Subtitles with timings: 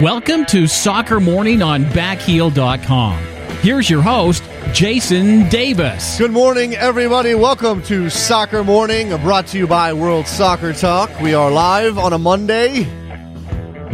[0.00, 3.18] Welcome to Soccer Morning on Backheel.com.
[3.62, 6.16] Here's your host, Jason Davis.
[6.18, 7.34] Good morning, everybody.
[7.34, 11.10] Welcome to Soccer Morning, brought to you by World Soccer Talk.
[11.20, 12.84] We are live on a Monday,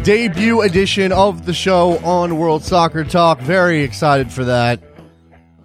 [0.02, 3.40] debut edition of the show on World Soccer Talk.
[3.40, 4.82] Very excited for that.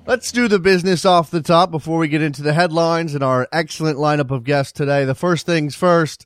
[0.07, 3.45] Let's do the business off the top before we get into the headlines and our
[3.51, 5.03] excellent lineup of guests today.
[5.03, 6.25] The first things first.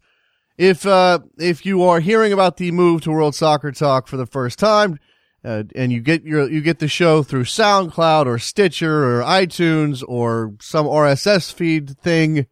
[0.57, 4.27] If uh, if you are hearing about the move to World Soccer Talk for the
[4.27, 4.99] first time,
[5.43, 10.03] uh, and you get your you get the show through SoundCloud or Stitcher or iTunes
[10.07, 12.45] or some RSS feed thing,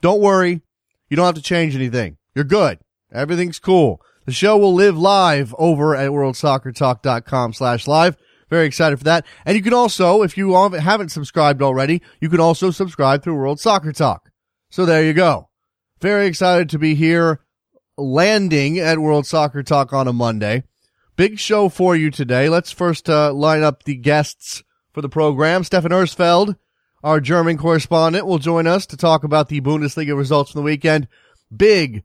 [0.00, 0.62] don't worry,
[1.08, 2.16] you don't have to change anything.
[2.34, 2.78] You're good.
[3.12, 4.00] Everything's cool.
[4.24, 8.16] The show will live live over at worldsoccertalk.com slash live.
[8.50, 9.26] Very excited for that.
[9.44, 13.58] And you can also, if you haven't subscribed already, you can also subscribe through World
[13.58, 14.30] Soccer Talk.
[14.70, 15.48] So there you go.
[16.00, 17.40] Very excited to be here
[17.98, 20.62] landing at World Soccer Talk on a Monday.
[21.16, 22.48] Big show for you today.
[22.48, 25.64] Let's first uh, line up the guests for the program.
[25.64, 26.56] Stephan Uersfeld,
[27.02, 31.08] our German correspondent, will join us to talk about the Bundesliga results from the weekend.
[31.54, 32.04] Big,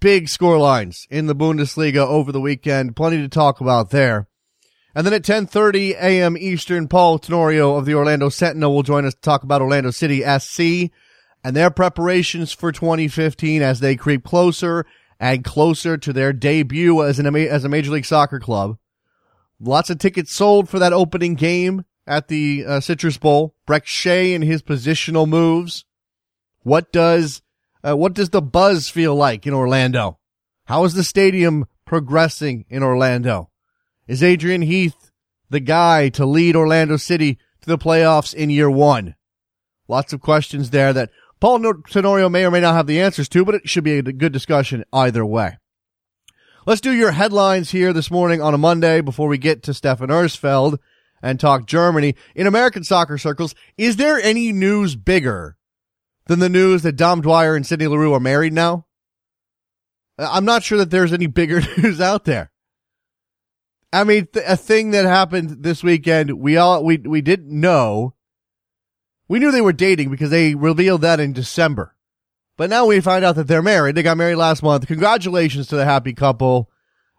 [0.00, 2.94] big score lines in the Bundesliga over the weekend.
[2.94, 4.28] Plenty to talk about there.
[4.94, 6.36] And then at 10:30 a.m.
[6.36, 10.22] Eastern, Paul Tenorio of the Orlando Sentinel will join us to talk about Orlando City
[10.22, 10.90] SC
[11.42, 14.84] and their preparations for 2015 as they creep closer
[15.20, 18.78] and closer to their debut as an as a Major League Soccer club.
[19.60, 23.54] Lots of tickets sold for that opening game at the uh, Citrus Bowl.
[23.68, 25.84] Brek Shea and his positional moves.
[26.62, 27.42] What does
[27.86, 30.18] uh, what does the buzz feel like in Orlando?
[30.64, 33.50] How is the stadium progressing in Orlando?
[34.08, 35.10] Is Adrian Heath
[35.50, 39.16] the guy to lead Orlando City to the playoffs in year one?
[39.86, 41.10] Lots of questions there that
[41.40, 44.02] Paul Tenorio may or may not have the answers to, but it should be a
[44.02, 45.56] good discussion either way.
[46.66, 50.10] Let's do your headlines here this morning on a Monday before we get to Stephan
[50.10, 50.76] Uersfeld
[51.22, 52.14] and talk Germany.
[52.34, 55.56] In American soccer circles, is there any news bigger
[56.26, 58.86] than the news that Dom Dwyer and Sydney Leroux are married now?
[60.18, 62.50] I'm not sure that there's any bigger news out there.
[63.92, 68.14] I mean, th- a thing that happened this weekend, we all, we, we didn't know
[69.30, 71.94] we knew they were dating because they revealed that in December.
[72.56, 73.94] But now we find out that they're married.
[73.94, 74.88] They got married last month.
[74.88, 76.68] Congratulations to the happy couple.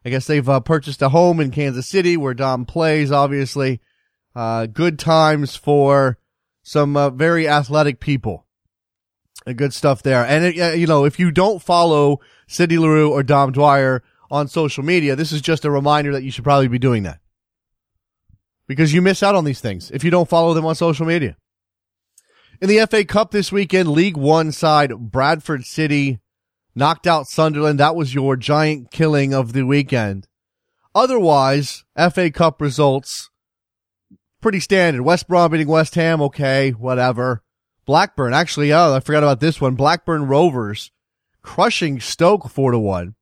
[0.04, 3.80] I guess they've uh, purchased a home in Kansas City where Dom plays, obviously.
[4.36, 6.18] Uh, good times for
[6.64, 8.46] some uh, very athletic people.
[9.46, 10.26] Good stuff there.
[10.26, 14.84] And, it, you know, if you don't follow Sydney Leroux or Dom Dwyer on social
[14.84, 17.22] media, this is just a reminder that you should probably be doing that.
[18.68, 21.38] Because you miss out on these things if you don't follow them on social media.
[22.62, 26.20] In the FA Cup this weekend, League One side Bradford City
[26.76, 27.80] knocked out Sunderland.
[27.80, 30.28] That was your giant killing of the weekend.
[30.94, 33.32] Otherwise, FA Cup results
[34.42, 35.02] pretty standard.
[35.02, 37.42] West Brom beating West Ham, okay, whatever.
[37.88, 39.74] Blackburn, actually, oh, I forgot about this one.
[39.74, 40.92] Blackburn Rovers
[41.42, 43.16] crushing Stoke four to one.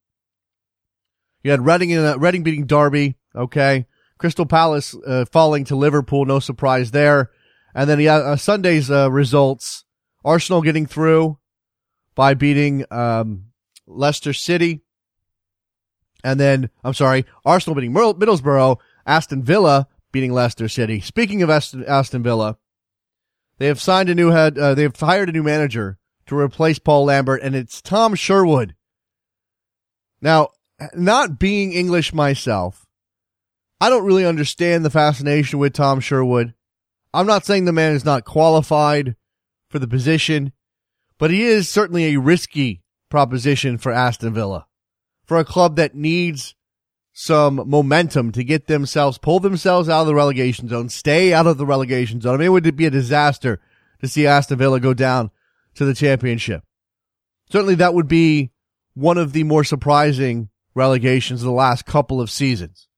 [1.44, 3.88] You had Reading and uh, Reading beating Derby, okay.
[4.18, 7.32] Crystal Palace uh, falling to Liverpool, no surprise there.
[7.74, 9.86] And then yeah, uh, Sunday's uh, results:
[10.24, 11.38] Arsenal getting through
[12.16, 13.46] by beating um,
[13.88, 14.82] Leicester City,
[16.24, 21.00] and then I'm sorry, Arsenal beating Middlesbrough, Aston Villa beating Leicester City.
[21.02, 22.58] Speaking of Aston, Aston Villa,
[23.58, 24.58] they have signed a new head.
[24.58, 28.76] Uh, they have hired a new manager to replace Paul Lambert, and it's Tom Sherwood.
[30.22, 30.50] Now,
[30.94, 32.86] not being English myself,
[33.82, 36.54] I don't really understand the fascination with Tom Sherwood.
[37.14, 39.16] I'm not saying the man is not qualified
[39.70, 40.52] for the position,
[41.18, 44.68] but he is certainly a risky proposition for Aston Villa,
[45.26, 46.56] for a club that needs
[47.12, 51.58] some momentum to get themselves, pull themselves out of the relegation zone, stay out of
[51.58, 52.36] the relegation zone.
[52.36, 53.60] I mean, it would be a disaster
[54.00, 55.32] to see Aston Villa go down
[55.76, 56.64] to the championship.
[57.52, 58.52] Certainly that would be
[58.94, 62.89] one of the more surprising relegations of the last couple of seasons.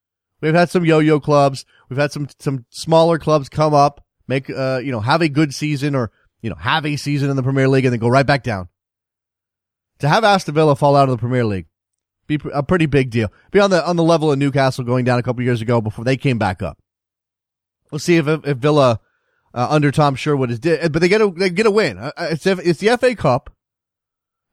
[0.42, 1.66] We've had some yo-yo clubs.
[1.90, 5.54] We've had some, some smaller clubs come up, make, uh, you know, have a good
[5.54, 6.12] season or,
[6.42, 8.68] you know, have a season in the Premier League and then go right back down.
[10.00, 11.68] To have Aston Villa fall out of the Premier League,
[12.26, 13.32] be a pretty big deal.
[13.52, 16.06] Be on the, on the level of Newcastle going down a couple years ago before
[16.06, 16.80] they came back up.
[17.92, 19.00] We'll see if, if Villa,
[19.54, 22.00] uh, under Tom Sherwood is, did, but they get a, they get a win.
[22.00, 23.52] Uh, it's, it's the FA Cup.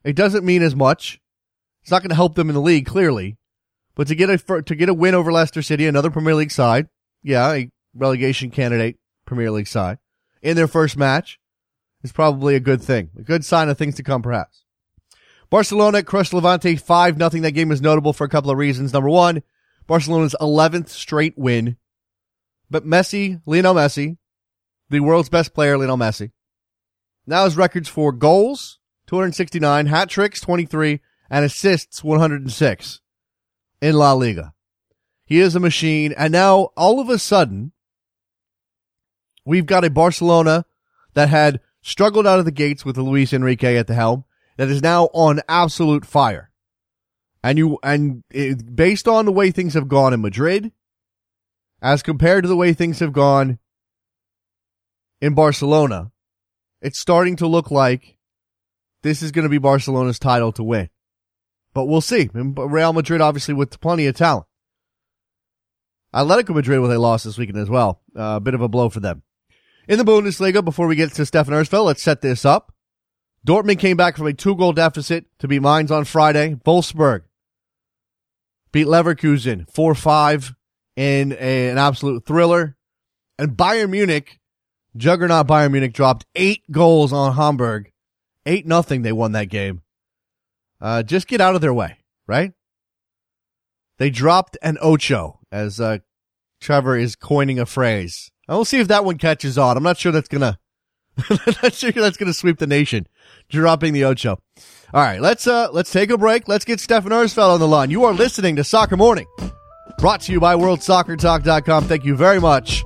[0.04, 1.20] It doesn't mean as much.
[1.82, 3.38] It's not going to help them in the league, clearly.
[3.98, 6.88] But to get a to get a win over Leicester City, another Premier League side,
[7.24, 8.96] yeah, a relegation candidate
[9.26, 9.98] Premier League side
[10.40, 11.40] in their first match
[12.04, 14.62] is probably a good thing, a good sign of things to come, perhaps.
[15.50, 17.42] Barcelona crushed Levante five nothing.
[17.42, 18.92] That game was notable for a couple of reasons.
[18.92, 19.42] Number one,
[19.88, 21.76] Barcelona's 11th straight win.
[22.70, 24.16] But Messi, Lionel Messi,
[24.90, 26.30] the world's best player, Lionel Messi,
[27.26, 28.78] now has records for goals,
[29.08, 31.00] 269, hat tricks, 23,
[31.30, 33.00] and assists, 106
[33.80, 34.54] in La Liga.
[35.24, 36.14] He is a machine.
[36.16, 37.72] And now all of a sudden,
[39.44, 40.64] we've got a Barcelona
[41.14, 44.24] that had struggled out of the gates with Luis Enrique at the helm
[44.56, 46.50] that is now on absolute fire.
[47.42, 50.72] And you, and it, based on the way things have gone in Madrid,
[51.80, 53.58] as compared to the way things have gone
[55.20, 56.10] in Barcelona,
[56.82, 58.18] it's starting to look like
[59.02, 60.90] this is going to be Barcelona's title to win.
[61.74, 62.30] But we'll see.
[62.32, 64.46] Real Madrid, obviously, with plenty of talent.
[66.14, 68.00] Atletico Madrid with a loss this weekend as well.
[68.16, 69.22] Uh, a uh, bit of a blow for them.
[69.86, 72.72] In the Bundesliga, before we get to Stephan Uersfeld, let's set this up.
[73.46, 76.56] Dortmund came back from a two goal deficit to beat Mainz on Friday.
[76.66, 77.22] Wolfsburg
[78.72, 80.54] beat Leverkusen 4-5
[80.96, 82.76] in a, an absolute thriller.
[83.38, 84.40] And Bayern Munich,
[84.96, 87.92] juggernaut Bayern Munich dropped eight goals on Hamburg.
[88.44, 89.82] Eight nothing they won that game.
[90.80, 92.52] Uh, just get out of their way, right?
[93.98, 95.98] They dropped an ocho, as uh,
[96.60, 98.30] Trevor is coining a phrase.
[98.46, 99.76] And we'll see if that one catches on.
[99.76, 100.58] I'm not sure that's gonna,
[101.62, 103.06] not sure that's gonna sweep the nation.
[103.48, 104.38] Dropping the ocho.
[104.94, 106.48] All right, let's uh let's take a break.
[106.48, 107.90] Let's get Stephan Uersfeld on the line.
[107.90, 109.26] You are listening to Soccer Morning,
[109.98, 111.84] brought to you by WorldSoccerTalk.com.
[111.84, 112.84] Thank you very much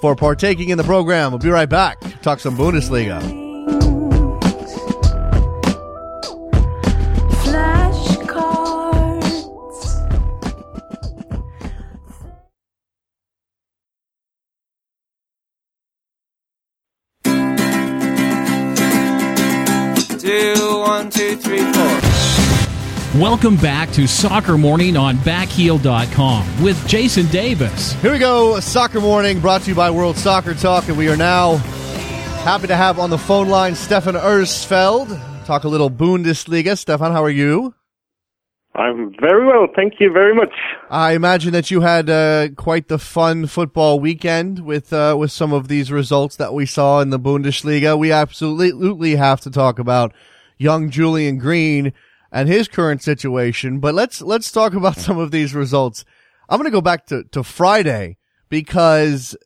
[0.00, 1.32] for partaking in the program.
[1.32, 2.00] We'll be right back.
[2.22, 3.39] Talk some Bundesliga.
[21.10, 23.20] One, two, three, four.
[23.20, 27.94] Welcome back to Soccer Morning on backheel.com with Jason Davis.
[27.94, 31.16] Here we go, Soccer Morning brought to you by World Soccer Talk, and we are
[31.16, 31.56] now
[32.44, 35.46] happy to have on the phone line Stephan Uersfeld.
[35.46, 36.78] Talk a little Bundesliga.
[36.78, 37.74] Stephan, how are you?
[38.76, 40.52] I'm very well, thank you very much.
[40.90, 45.52] I imagine that you had uh, quite the fun football weekend with uh, with some
[45.52, 47.98] of these results that we saw in the Bundesliga.
[47.98, 50.12] We absolutely have to talk about
[50.60, 51.92] young Julian Green
[52.30, 56.04] and his current situation, but let's let's talk about some of these results.
[56.48, 58.18] I'm going to go back to to Friday
[58.48, 59.36] because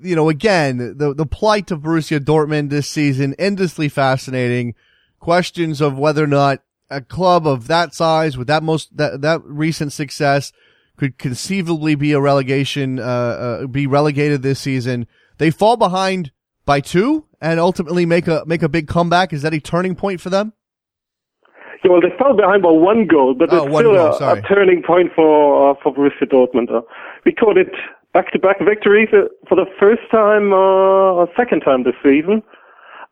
[0.00, 4.74] you know again the the plight of Borussia Dortmund this season endlessly fascinating.
[5.20, 9.40] Questions of whether or not a club of that size with that most that that
[9.44, 10.52] recent success
[10.96, 15.06] could conceivably be a relegation uh, uh, be relegated this season.
[15.38, 16.32] They fall behind
[16.64, 19.32] by two and ultimately make a make a big comeback.
[19.32, 20.52] Is that a turning point for them?
[21.82, 24.42] Yeah, well, they fell behind by one goal, but oh, it's still goal, a, a,
[24.42, 26.70] turning point for uh, for Borussia Dortmund.
[26.72, 26.82] Uh,
[27.24, 27.72] we called it
[28.12, 32.42] back-to-back victories uh, for the first time, uh, or second time this season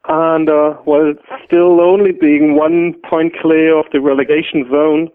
[0.09, 1.13] and uh, while
[1.45, 5.09] still only being one point clear of the relegation zone,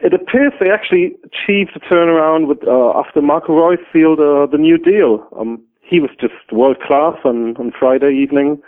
[0.00, 4.58] it appears they actually achieved a turnaround with uh, after Marco Reus sealed uh, the
[4.58, 5.26] new deal.
[5.38, 8.62] Um, he was just world class on, on Friday evening.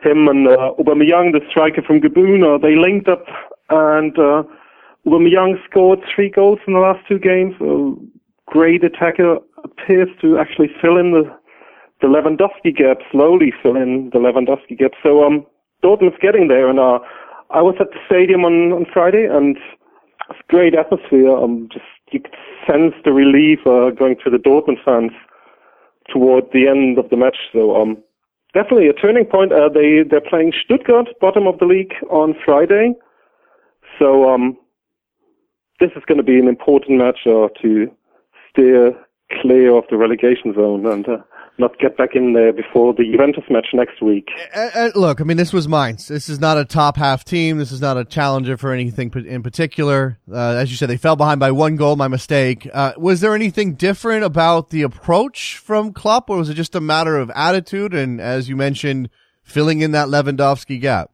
[0.00, 3.24] Him and uh, Aubameyang, the striker from Gabon, uh, they linked up,
[3.70, 4.44] and uh,
[5.06, 7.54] Aubameyang scored three goals in the last two games.
[7.60, 7.94] A
[8.46, 11.24] great attacker appears to actually fill in the
[12.00, 14.92] the Lewandowski gap, slowly fill in the Lewandowski gap.
[15.02, 15.44] So um,
[15.82, 17.00] Dortmund's getting there, and uh,
[17.50, 19.56] I was at the stadium on on Friday, and
[20.30, 21.36] it's great atmosphere.
[21.36, 22.36] Um, just you could
[22.66, 25.12] sense the relief uh, going through the Dortmund fans
[26.08, 27.36] toward the end of the match.
[27.52, 27.98] So um,
[28.54, 29.52] definitely a turning point.
[29.52, 32.94] Uh, they they're playing Stuttgart, bottom of the league, on Friday.
[33.98, 34.56] So um,
[35.80, 37.90] this is going to be an important match uh, to
[38.50, 38.92] steer
[39.40, 41.08] clear of the relegation zone and.
[41.08, 41.18] Uh,
[41.58, 44.28] not get back in there before the Juventus match next week.
[44.54, 46.08] Uh, uh, look, I mean, this was Mainz.
[46.08, 47.58] This is not a top half team.
[47.58, 50.18] This is not a challenger for anything in particular.
[50.30, 51.96] Uh, as you said, they fell behind by one goal.
[51.96, 52.68] My mistake.
[52.72, 56.80] Uh, was there anything different about the approach from Klopp, or was it just a
[56.80, 57.94] matter of attitude?
[57.94, 59.10] And as you mentioned,
[59.42, 61.10] filling in that Lewandowski gap.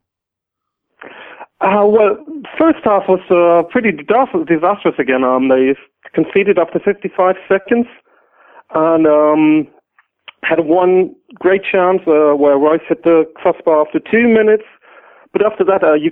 [1.61, 2.17] Uh, well,
[2.59, 5.23] first half was uh, pretty disastrous again.
[5.23, 5.73] Um, they
[6.13, 7.87] conceded after 55 seconds,
[8.73, 9.67] and um,
[10.47, 14.63] had one great chance uh, where Reus hit the crossbar after two minutes,
[15.33, 16.11] but after that, uh, you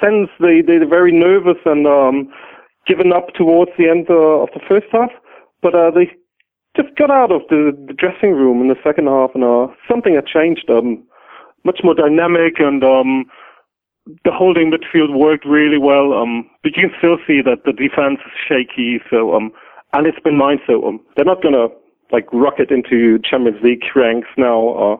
[0.00, 2.32] sense they they're very nervous and um,
[2.86, 5.10] given up towards the end uh, of the first half.
[5.62, 6.10] But uh, they
[6.76, 10.14] just got out of the, the dressing room in the second half, and uh, something
[10.14, 10.68] had changed.
[10.70, 11.04] Um,
[11.64, 13.24] much more dynamic, and um,
[14.24, 16.12] the holding midfield worked really well.
[16.12, 19.00] Um, but you can still see that the defense is shaky.
[19.10, 19.50] So um,
[19.94, 21.68] and it's been Mainz so um, they're not to
[22.14, 24.96] like rocket into Champions League ranks now, uh,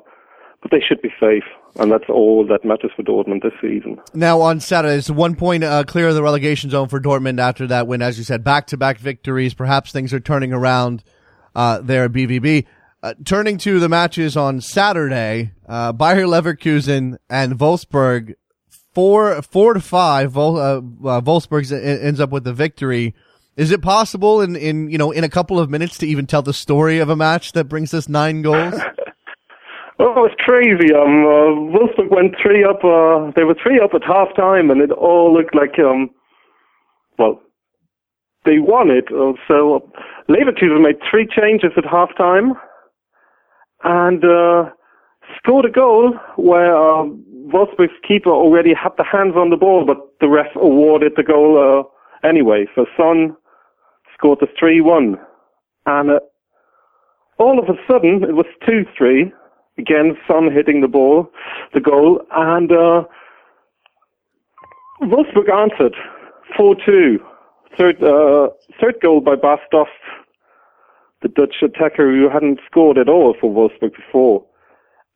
[0.61, 1.45] but they should be safe.
[1.77, 4.01] And that's all that matters for Dortmund this season.
[4.15, 7.67] Now on Saturday, it's one point uh, clear of the relegation zone for Dortmund after
[7.67, 8.01] that win.
[8.01, 9.55] As you said, back-to-back victories.
[9.55, 11.03] Perhaps things are turning around
[11.55, 12.67] uh, there at BVB.
[13.03, 18.35] Uh, turning to the matches on Saturday, uh, Bayer Leverkusen and Wolfsburg,
[18.95, 20.33] four four to five.
[20.33, 23.15] Vol, uh, uh Wolfsburg ends up with the victory.
[23.57, 26.43] Is it possible in, in you know in a couple of minutes to even tell
[26.43, 28.75] the story of a match that brings us nine goals?
[30.01, 30.93] Oh, it's crazy.
[30.93, 32.83] Um, uh, Wolfsburg went three up.
[32.85, 36.11] Uh, they were three up at half time, and it all looked like um,
[37.17, 37.41] well,
[38.45, 39.05] they won it.
[39.13, 39.79] Uh, so uh,
[40.29, 42.55] Leverkusen made three changes at half time,
[43.85, 44.69] and uh,
[45.39, 47.05] scored a goal where uh,
[47.55, 51.57] Wolfsburg's keeper already had the hands on the ball, but the ref awarded the goal
[51.57, 52.67] uh, anyway.
[52.75, 53.37] So Son
[54.17, 55.19] scored the three-one,
[55.87, 56.21] and uh,
[57.39, 59.33] all of a sudden it was two-three
[59.77, 61.31] Again, Son hitting the ball,
[61.73, 63.05] the goal, and uh,
[65.03, 65.97] Wolfsburg answered
[66.57, 67.17] 4-2.
[67.77, 69.91] Third, uh, third goal by Bas Dost,
[71.23, 74.45] the Dutch attacker who hadn't scored at all for Wolfsburg before.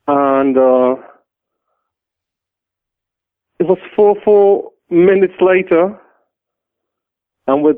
[0.08, 0.96] And uh,
[3.60, 5.96] it was 4-4 minutes later,
[7.46, 7.76] and with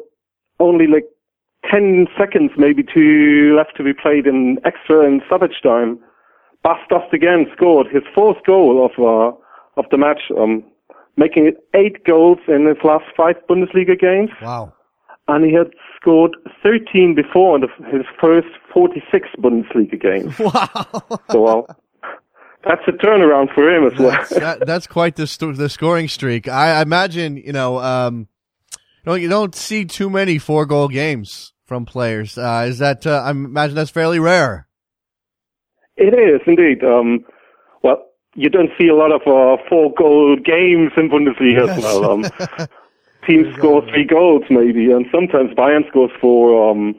[0.61, 1.07] only like
[1.71, 5.99] 10 seconds maybe to left to be played in extra and stoppage time,
[6.63, 9.37] Bas Dost again scored his fourth goal of uh,
[9.77, 10.63] of the match, um,
[11.17, 14.31] making it eight goals in his last five Bundesliga games.
[14.43, 14.75] Wow!
[15.29, 20.39] And he had scored 13 before in the, his first 46 Bundesliga games.
[20.39, 21.21] Wow!
[21.31, 21.67] So well,
[22.65, 24.11] that's a turnaround for him as well.
[24.11, 26.47] That's, that, that's quite the st- the scoring streak.
[26.47, 28.29] I imagine you know um,
[29.05, 32.37] you know you don't see too many four goal games from players.
[32.37, 34.67] Uh, is that uh, I imagine that's fairly rare.
[35.97, 36.85] It is indeed.
[36.85, 37.25] Um,
[37.83, 38.03] well,
[38.35, 41.79] you don't see a lot of uh, four goal games in Bundesliga yes.
[41.79, 42.11] as well.
[42.11, 42.25] Um,
[43.27, 46.71] teams score three goals maybe, and sometimes Bayern scores four.
[46.71, 46.95] Um,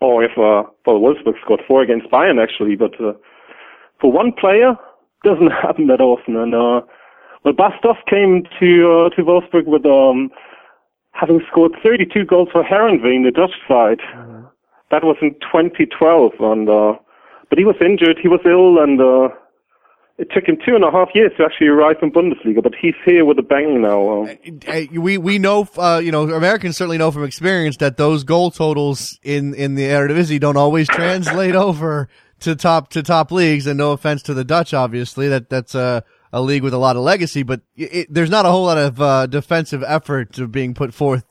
[0.00, 3.12] or if uh, well, Wolfsburg scored four against Bayern actually, but uh,
[4.00, 4.76] for one player,
[5.24, 6.36] doesn't happen that often.
[6.36, 6.80] And uh,
[7.44, 10.30] well, Bas Dost came to uh, to Wolfsburg with um,
[11.18, 14.00] having scored 32 goals for Heerenveen, the Dutch side.
[14.14, 14.44] Mm-hmm.
[14.90, 16.94] That was in 2012, and uh,
[17.48, 19.34] but he was injured, he was ill, and uh,
[20.18, 22.62] it took him two and a half years to actually arrive in Bundesliga.
[22.62, 24.24] But he's here with a bang now.
[24.24, 28.50] Uh, we we know, uh, you know, Americans certainly know from experience that those goal
[28.50, 32.08] totals in in the Eredivisie don't always translate over
[32.40, 33.66] to top to top leagues.
[33.66, 36.04] And no offense to the Dutch, obviously, that that's a
[36.36, 39.00] a league with a lot of legacy, but it, there's not a whole lot of
[39.00, 41.24] uh, defensive effort being put forth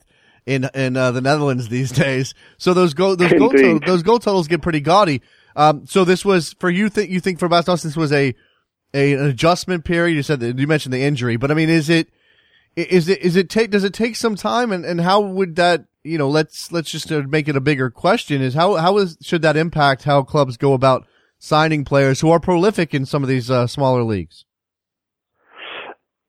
[0.48, 2.34] in in uh, the Netherlands these days.
[2.58, 5.22] So those goal those goal those goal totals get pretty gaudy.
[5.56, 6.90] Um, so this was for you.
[6.90, 8.34] Think you think for Bas Dost this was a,
[8.96, 10.16] a an adjustment period?
[10.16, 12.10] You said that you mentioned the injury, but I mean, is it
[12.76, 15.86] is it is it take does it take some time and and how would that
[16.04, 19.18] you know let's let's just uh, make it a bigger question is how how is
[19.22, 21.08] should that impact how clubs go about
[21.38, 24.46] signing players who are prolific in some of these uh, smaller leagues?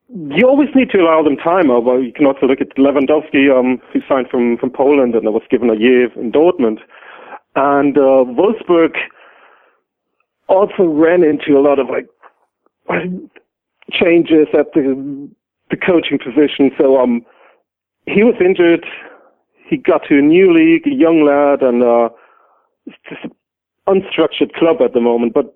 [0.09, 1.69] You always need to allow them time.
[1.69, 5.43] Although you can also look at Lewandowski, um, who signed from from Poland and was
[5.49, 6.79] given a year in Dortmund,
[7.55, 8.95] and uh, Wolfsburg
[10.47, 12.07] also ran into a lot of like
[13.91, 15.29] changes at the
[15.69, 16.71] the coaching position.
[16.77, 17.25] So um,
[18.05, 18.85] he was injured.
[19.67, 22.09] He got to a new league, a young lad, and uh,
[22.85, 23.31] it's just an
[23.87, 25.33] unstructured club at the moment.
[25.33, 25.53] But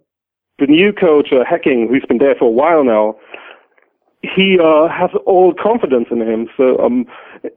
[0.59, 3.15] the new coach, uh, Hecking, who's been there for a while now,
[4.23, 6.47] he uh, has all confidence in him.
[6.55, 7.05] So um,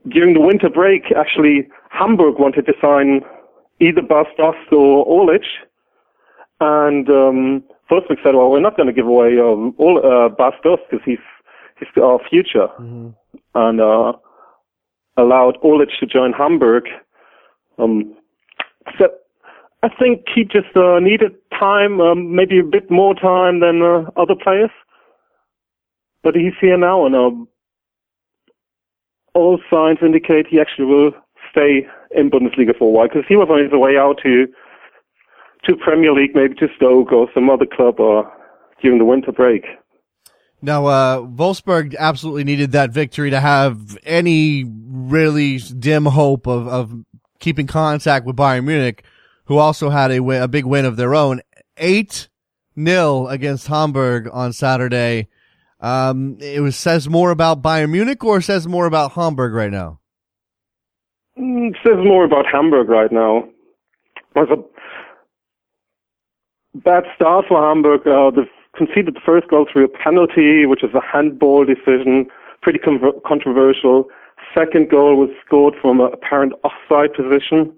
[0.07, 3.21] during the winter break, actually, Hamburg wanted to sign
[3.79, 5.45] either Bas Dost or Olic
[6.61, 10.53] and um, Wolfsburg said, well, we're not going to give away um, all uh, Bas
[10.63, 11.19] Dost because he's,
[11.79, 12.67] he's our future.
[12.79, 13.09] Mm-hmm.
[13.53, 14.13] And uh,
[15.17, 16.85] allowed Olic to join Hamburg.
[17.77, 18.15] Um,
[18.97, 19.09] so
[19.83, 24.09] I think he just uh, needed time, um, maybe a bit more time than uh,
[24.17, 24.71] other players.
[26.25, 27.29] But he's here now, and uh,
[29.35, 31.11] all signs indicate he actually will
[31.51, 34.47] stay in Bundesliga for a while because he was on his way out to
[35.65, 38.31] to Premier League, maybe to Stoke or some other club or
[38.81, 39.65] during the winter break.
[40.63, 47.05] Now, uh, Wolfsburg absolutely needed that victory to have any really dim hope of, of
[47.39, 49.03] keeping contact with Bayern Munich,
[49.45, 51.41] who also had a, win, a big win of their own.
[51.77, 52.29] 8
[52.75, 55.27] nil against Hamburg on Saturday.
[55.85, 59.99] Um, it was says more about Bayern Munich or says more about Hamburg right now?
[61.37, 63.43] Mm, this is more about Hamburg right now.
[64.35, 64.57] It was a
[66.79, 68.07] bad start for Hamburg.
[68.07, 72.25] Uh, they've conceded the first goal through a penalty, which is a handball decision,
[72.63, 74.05] pretty con- controversial.
[74.57, 77.71] Second goal was scored from an apparent offside position.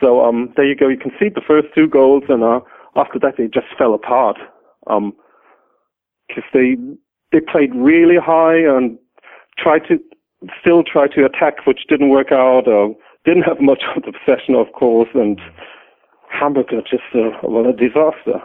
[0.00, 0.88] So um, there you go.
[0.88, 2.60] You concede the first two goals, and uh,
[2.96, 4.38] after that they just fell apart.
[4.86, 5.12] Um,
[6.28, 6.76] because they
[7.32, 8.98] they played really high and
[9.58, 9.98] tried to
[10.60, 12.64] still try to attack, which didn't work out.
[13.24, 15.40] Didn't have much of the possession, of course, and
[16.28, 18.40] Hamburg are just a, well a disaster.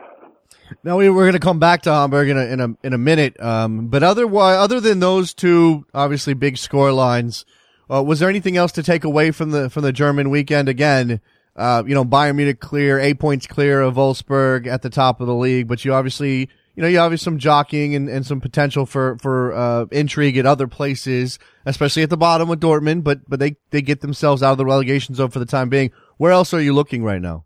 [0.84, 2.98] Now we, are going to come back to Hamburg in a in a in a
[2.98, 3.40] minute.
[3.40, 7.46] Um, but otherwise, other than those two, obviously big score lines,
[7.92, 10.70] uh, was there anything else to take away from the from the German weekend?
[10.70, 11.22] Again,
[11.56, 15.28] uh, you know, Bayern Munich clear, eight points clear of Wolfsburg at the top of
[15.28, 18.86] the league, but you obviously you know, you have some jockeying and, and some potential
[18.86, 23.40] for, for, uh, intrigue at other places, especially at the bottom with Dortmund, but, but
[23.40, 25.92] they, they get themselves out of the relegation zone for the time being.
[26.18, 27.46] Where else are you looking right now?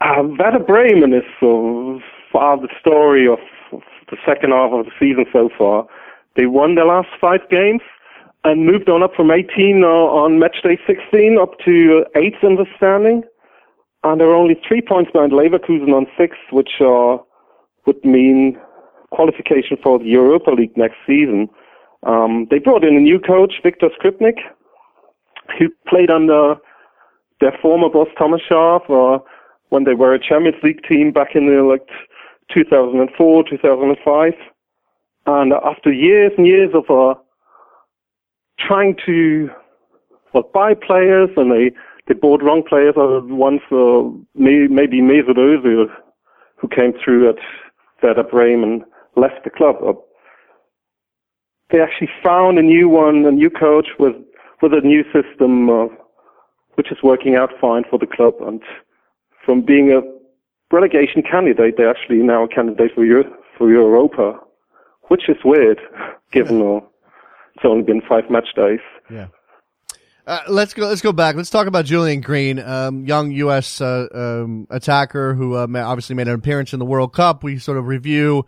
[0.00, 2.00] Uh, Werder Bremen is so
[2.32, 3.38] far the story of,
[4.10, 5.86] the second half of the season so far.
[6.36, 7.80] They won their last five games
[8.44, 12.44] and moved on up from 18 uh, on match day 16 up to uh, 8th
[12.44, 13.24] in the standing.
[14.04, 17.20] And they're only three points behind Leverkusen on 6th, which are
[17.86, 18.58] would mean
[19.10, 21.48] qualification for the Europa League next season.
[22.04, 24.38] Um, they brought in a new coach, Viktor Skripnik,
[25.58, 26.56] who played under
[27.40, 29.22] their former boss Thomas Schaaf uh,
[29.68, 31.88] when they were a Champions League team back in the, like
[32.52, 34.32] 2004, 2005.
[35.26, 37.18] And after years and years of uh,
[38.58, 39.50] trying to
[40.34, 41.70] well, buy players, and they
[42.06, 42.94] they bought wrong players.
[42.96, 44.02] Uh, once uh,
[44.34, 45.86] may, maybe Mesut Ozil,
[46.56, 47.36] who came through at
[48.02, 48.84] Werder Bremen
[49.16, 49.76] left the club.
[51.70, 54.14] They actually found a new one, a new coach with
[54.62, 55.86] with a new system, uh,
[56.74, 58.34] which is working out fine for the club.
[58.40, 58.62] And
[59.44, 60.00] from being a
[60.74, 64.38] relegation candidate, they're actually now a candidate for Euro- for Europa,
[65.08, 65.80] which is weird,
[66.32, 66.76] given yeah.
[66.76, 66.80] uh,
[67.54, 68.80] it's only been five match days.
[69.10, 69.28] Yeah.
[70.26, 70.86] Uh, let's go.
[70.86, 71.36] Let's go back.
[71.36, 73.80] Let's talk about Julian Green, um, young U.S.
[73.80, 77.44] Uh, um, attacker who uh, obviously made an appearance in the World Cup.
[77.44, 78.46] We sort of review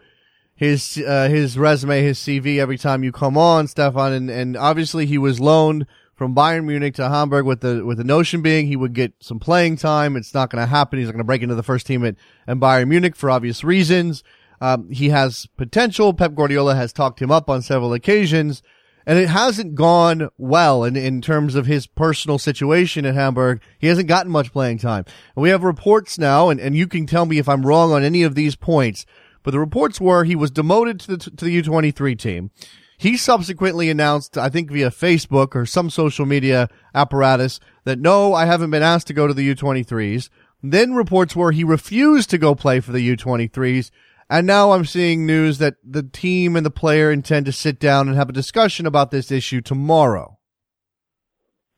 [0.55, 5.05] his uh, his resume, his CV every time you come on, Stephan, and, and obviously
[5.05, 8.77] he was loaned from Bayern Munich to Hamburg with the with the notion being he
[8.77, 10.17] would get some playing time.
[10.17, 10.99] It's not going to happen.
[10.99, 13.63] He's not going to break into the first team at, at Bayern Munich for obvious
[13.63, 14.25] reasons.
[14.63, 16.15] Um, he has potential.
[16.15, 18.63] Pep Guardiola has talked him up on several occasions
[19.07, 23.61] and it hasn't gone well in, in terms of his personal situation at Hamburg.
[23.79, 25.05] He hasn't gotten much playing time.
[25.37, 28.03] And we have reports now, and, and you can tell me if I'm wrong on
[28.03, 29.07] any of these points,
[29.45, 32.51] but the reports were he was demoted to the, to the U23 team.
[32.99, 38.47] He subsequently announced, I think via Facebook or some social media apparatus, that no, I
[38.47, 40.31] haven't been asked to go to the U23s.
[40.63, 43.91] Then reports were he refused to go play for the U23s
[44.29, 48.09] and now I'm seeing news that the team and the player intend to sit down
[48.09, 50.39] and have a discussion about this issue tomorrow.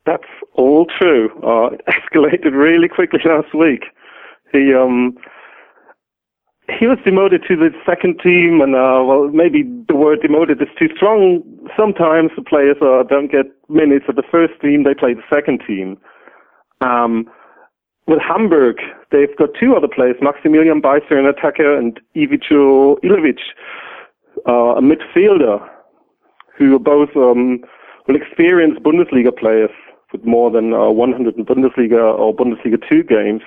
[0.07, 1.31] That's all true.
[1.43, 3.85] Uh, it escalated really quickly last week.
[4.53, 5.17] He um
[6.79, 10.69] he was demoted to the second team, and uh, well, maybe the word demoted is
[10.79, 11.43] too strong.
[11.77, 15.63] Sometimes the players uh, don't get minutes at the first team; they play the second
[15.67, 15.97] team.
[16.81, 17.25] Um,
[18.07, 18.77] with Hamburg,
[19.11, 23.39] they've got two other players, Maximilian Beister, an attacker, and Ivo Ilicevic,
[24.47, 25.67] uh, a midfielder,
[26.57, 27.65] who are both um,
[28.07, 29.71] well experienced Bundesliga players
[30.13, 33.43] with more than uh, 100 Bundesliga or Bundesliga 2 games.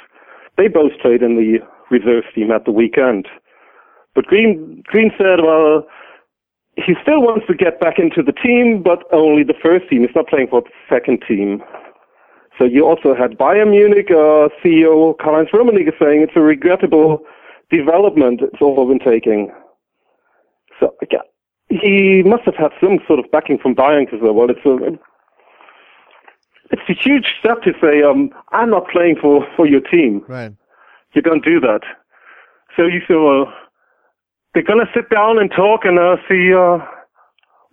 [0.57, 3.27] They both played in the reserve team at the weekend.
[4.13, 5.87] But Green, Green said, well,
[6.75, 10.01] he still wants to get back into the team, but only the first team.
[10.01, 11.61] He's not playing for the second team.
[12.61, 17.21] So you also had Bayern Munich uh, CEO Karl-Heinz Rummenigge saying it's a regrettable
[17.71, 19.51] development it's all been taking.
[20.79, 21.21] So yeah,
[21.69, 24.99] he must have had some sort of backing from Bayern because well, it's a
[26.69, 30.23] it's a huge step to say um, I'm not playing for for your team.
[30.27, 30.53] Right.
[31.13, 31.81] You don't do that.
[32.77, 33.51] So you say, well,
[34.53, 36.53] they're gonna sit down and talk and uh, see.
[36.53, 36.77] Uh,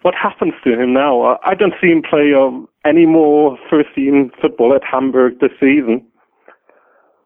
[0.02, 1.38] what happens to him now?
[1.44, 6.06] I don't see him play um, any more first team football at Hamburg this season.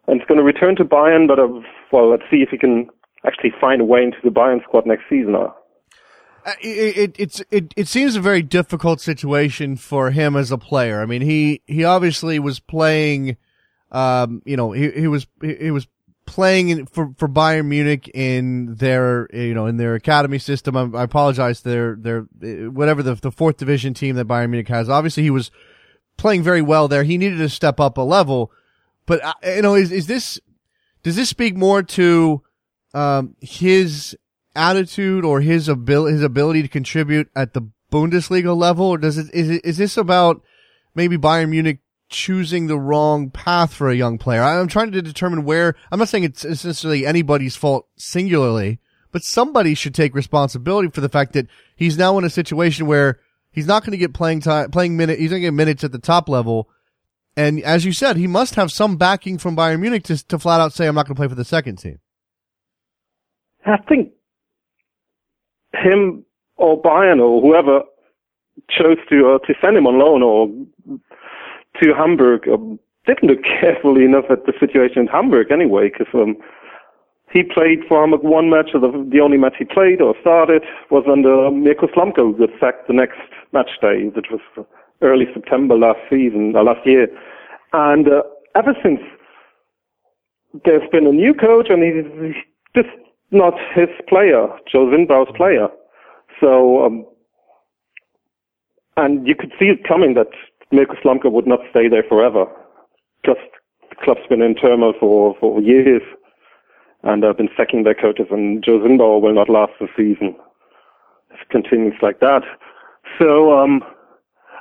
[0.06, 1.48] And he's going to return to Bayern, but uh,
[1.92, 2.88] well, let's see if he can
[3.24, 5.36] actually find a way into the Bayern squad next season.
[5.36, 5.50] Uh,
[6.60, 11.00] it, it, it, it seems a very difficult situation for him as a player.
[11.00, 13.36] I mean, he, he obviously was playing,
[13.92, 15.86] um, you know, he, he was, he was
[16.26, 20.76] playing in, for for Bayern Munich in their you know in their academy system.
[20.76, 21.60] I, I apologize.
[21.60, 22.22] Their their
[22.70, 24.88] whatever the the fourth division team that Bayern Munich has.
[24.88, 25.50] Obviously, he was
[26.16, 27.04] playing very well there.
[27.04, 28.52] He needed to step up a level,
[29.06, 30.40] but uh, you know, is is this
[31.02, 32.42] does this speak more to
[32.94, 34.16] um, his
[34.54, 39.32] attitude or his ability his ability to contribute at the Bundesliga level, or does it
[39.34, 40.42] is it, is this about
[40.94, 41.80] maybe Bayern Munich
[42.12, 44.42] choosing the wrong path for a young player?
[44.42, 45.74] I'm trying to determine where.
[45.90, 48.78] I'm not saying it's necessarily anybody's fault singularly,
[49.10, 53.18] but somebody should take responsibility for the fact that he's now in a situation where
[53.50, 55.18] he's not going to get playing time, playing minute.
[55.18, 56.68] He's going to get minutes at the top level.
[57.36, 60.60] And as you said, he must have some backing from Bayern Munich to, to flat
[60.60, 61.98] out say, I'm not going to play for the second team.
[63.64, 64.12] I think
[65.72, 66.24] him
[66.56, 67.80] or Bayern or whoever
[68.70, 70.48] chose to uh, to send him on loan or
[71.82, 76.36] to Hamburg um, didn't look carefully enough at the situation in Hamburg anyway, because um,
[77.32, 80.62] he played for Hamburg one match, or the, the only match he played or started
[80.90, 83.18] was under Mirko Slomka, who got sacked the next
[83.52, 84.66] match day, which was
[85.00, 87.08] early September last season, uh, last year.
[87.72, 88.22] And uh,
[88.54, 89.00] ever since,
[90.64, 92.34] there's been a new coach, and he's
[92.76, 92.94] just
[93.30, 95.68] not his player, Joe Zinnbauer's player.
[96.38, 97.06] So, um,
[98.96, 100.28] and you could see it coming that
[100.72, 102.46] Mirko Slomka would not stay there forever.
[103.24, 103.40] Just
[103.90, 106.02] the club's been in turmoil for, for years
[107.02, 110.34] and have been sacking their coaches and Joe Zinnbauer will not last the season.
[111.30, 112.42] If it continues like that.
[113.18, 113.82] So, um,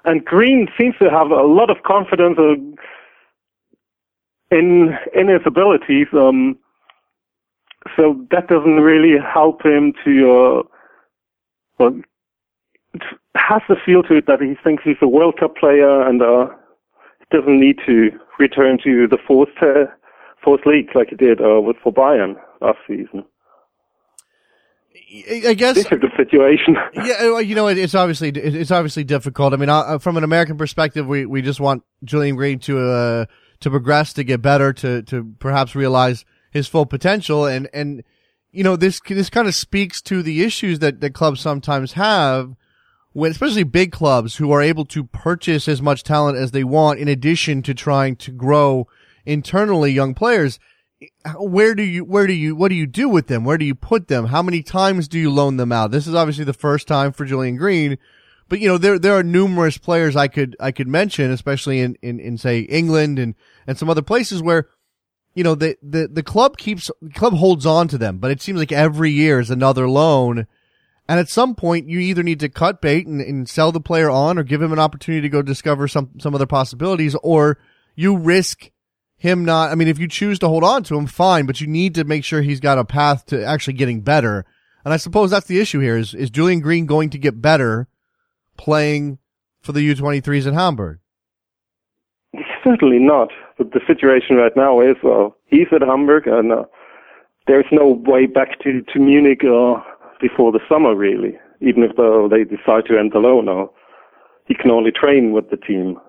[0.06, 2.56] and Green seems to have a lot of confidence uh,
[4.56, 6.08] in, in his abilities.
[6.14, 6.58] Um,
[7.96, 10.64] so that doesn't really help him to, uh,
[11.80, 12.02] well,
[13.36, 16.48] has the feel to it that he thinks he's a World Cup player and uh,
[17.32, 19.86] doesn't need to return to the fourth uh,
[20.44, 23.24] fourth league like he did uh, with for Bayern last season.
[25.46, 26.76] I guess this is the situation.
[26.94, 29.54] yeah, you know, it's obviously it's obviously difficult.
[29.54, 33.26] I mean, uh, from an American perspective, we, we just want Julian Green to uh,
[33.60, 38.04] to progress, to get better, to to perhaps realize his full potential, and and
[38.52, 42.56] you know this this kind of speaks to the issues that that clubs sometimes have
[43.14, 47.00] when especially big clubs who are able to purchase as much talent as they want
[47.00, 48.88] in addition to trying to grow
[49.26, 50.60] internally young players.
[51.38, 53.44] Where do you where do you what do you do with them?
[53.44, 54.28] Where do you put them?
[54.28, 55.92] How many times do you loan them out?
[55.92, 57.98] This is obviously the first time for Julian Green
[58.52, 61.96] but you know there there are numerous players I could I could mention especially in
[62.02, 63.34] in, in say England and
[63.66, 64.68] and some other places where
[65.34, 68.42] you know the the the club keeps the club holds on to them but it
[68.42, 70.48] seems like every year is another loan
[71.08, 74.10] and at some point, you either need to cut bait and, and, sell the player
[74.10, 77.58] on or give him an opportunity to go discover some, some other possibilities, or
[77.96, 78.72] you risk
[79.18, 79.72] him not.
[79.72, 82.04] I mean, if you choose to hold on to him, fine, but you need to
[82.04, 84.46] make sure he's got a path to actually getting better.
[84.86, 87.88] And I suppose that's the issue here is, is Julian Green going to get better
[88.58, 89.20] playing
[89.62, 91.00] for the U23s in Hamburg?
[92.64, 93.30] Certainly not.
[93.58, 96.64] But the situation right now is, well, he's at Hamburg and uh,
[97.48, 99.84] there's no way back to, to Munich or
[100.22, 101.38] before the summer, really.
[101.60, 101.92] Even if
[102.32, 103.70] they decide to end alone, or
[104.48, 106.00] he can only train with the team.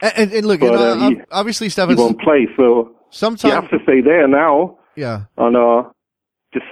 [0.00, 3.44] And, and, and look, but, and, uh, uh he, obviously, Stephan won't play, so sometimes
[3.44, 4.78] you have to stay there now.
[4.94, 5.84] Yeah, and uh,
[6.52, 6.66] just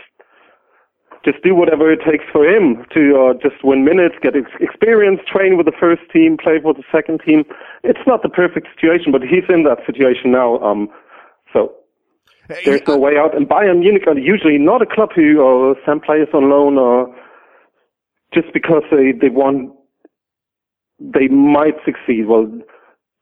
[1.24, 5.20] just do whatever it takes for him to uh, just win minutes, get ex- experience,
[5.26, 7.44] train with the first team, play for the second team.
[7.82, 10.58] It's not the perfect situation, but he's in that situation now.
[10.60, 10.88] Um,
[11.52, 11.72] so
[12.48, 13.36] there's no way out.
[13.36, 17.14] And Bayern Munich are usually not a club who uh, send players on loan or
[18.32, 19.72] just because they, they want,
[21.00, 22.26] they might succeed.
[22.26, 22.50] Well,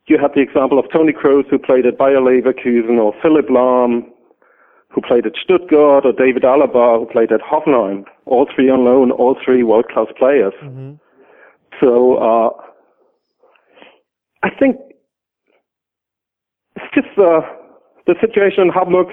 [0.09, 4.03] you have the example of Toni Kroos who played at Bayer Leverkusen or Philipp Lahm
[4.91, 8.05] who played at Stuttgart or David Alaba who played at Hoffenheim.
[8.27, 10.53] All three on loan, all three world-class players.
[10.63, 10.95] Mm-hmm.
[11.81, 12.51] So, uh,
[14.43, 14.77] I think
[16.77, 17.41] it's just, uh,
[18.07, 19.09] the situation in Hamburg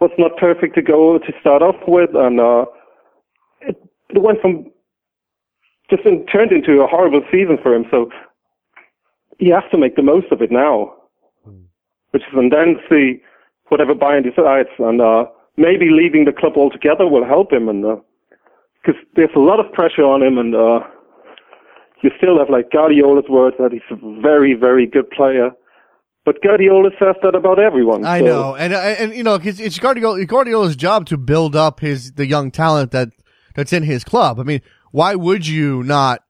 [0.00, 2.64] was not perfect to go to start off with, and uh,
[3.60, 3.76] it,
[4.08, 4.70] it went from
[5.90, 7.84] just in, turned into a horrible season for him.
[7.90, 8.10] So
[9.38, 10.94] he has to make the most of it now,
[11.46, 11.62] mm.
[12.12, 13.22] which is and then see
[13.68, 17.82] whatever Bayern decides, and uh, maybe leaving the club altogether will help him, and
[18.82, 20.80] because uh, there's a lot of pressure on him, and uh,
[22.02, 25.50] you still have like Guardiola's words that he's a very, very good player
[26.24, 28.04] but Guardiola says that about everyone.
[28.04, 28.24] I so.
[28.24, 32.12] know, and uh, and you know, it's, it's Guardiola, Guardiola's job to build up his
[32.12, 33.08] the young talent that
[33.54, 34.38] that's in his club.
[34.38, 34.60] I mean,
[34.92, 36.22] why would you not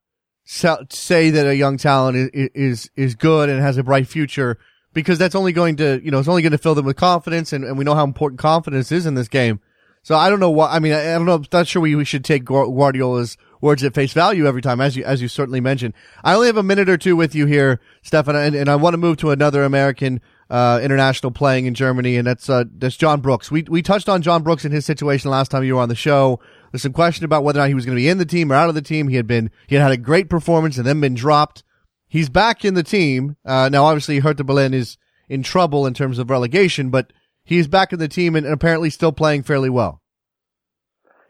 [0.44, 4.58] say that a young talent is is is good and has a bright future?
[4.92, 7.52] Because that's only going to you know it's only going to fill them with confidence,
[7.52, 9.60] and, and we know how important confidence is in this game.
[10.02, 10.70] So I don't know why.
[10.70, 10.92] I mean.
[10.92, 11.34] I, I don't know.
[11.34, 14.96] I'm not sure we, we should take Guardiola's words at face value every time, as
[14.96, 15.94] you as you certainly mentioned.
[16.24, 18.94] I only have a minute or two with you here, Stephan, and, and I want
[18.94, 20.20] to move to another American
[20.50, 23.50] uh, international playing in Germany, and that's uh, that's John Brooks.
[23.50, 25.94] We we touched on John Brooks and his situation last time you were on the
[25.94, 26.40] show.
[26.72, 28.52] There's some question about whether or not he was going to be in the team
[28.52, 29.08] or out of the team.
[29.08, 31.62] He had been he had had a great performance and then been dropped.
[32.08, 33.84] He's back in the team uh, now.
[33.84, 34.96] Obviously, Hertha Berlin is
[35.28, 37.12] in trouble in terms of relegation, but
[37.44, 40.02] he's back in the team and, and apparently still playing fairly well.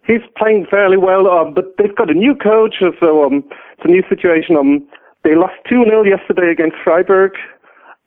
[0.07, 3.45] He's playing fairly well, um, but they've got a new coach, so um,
[3.77, 4.57] it's a new situation.
[4.57, 4.87] Um,
[5.23, 7.33] they lost 2 0 yesterday against Freiburg,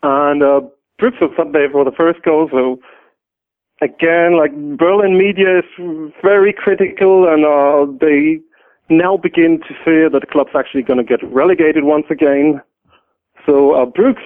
[0.01, 0.61] and uh,
[0.97, 2.79] Brooks up there for the first goal, so
[3.81, 8.39] again, like Berlin media is very critical, and uh, they
[8.89, 12.61] now begin to fear that the club's actually going to get relegated once again.
[13.45, 14.23] So uh, Brooks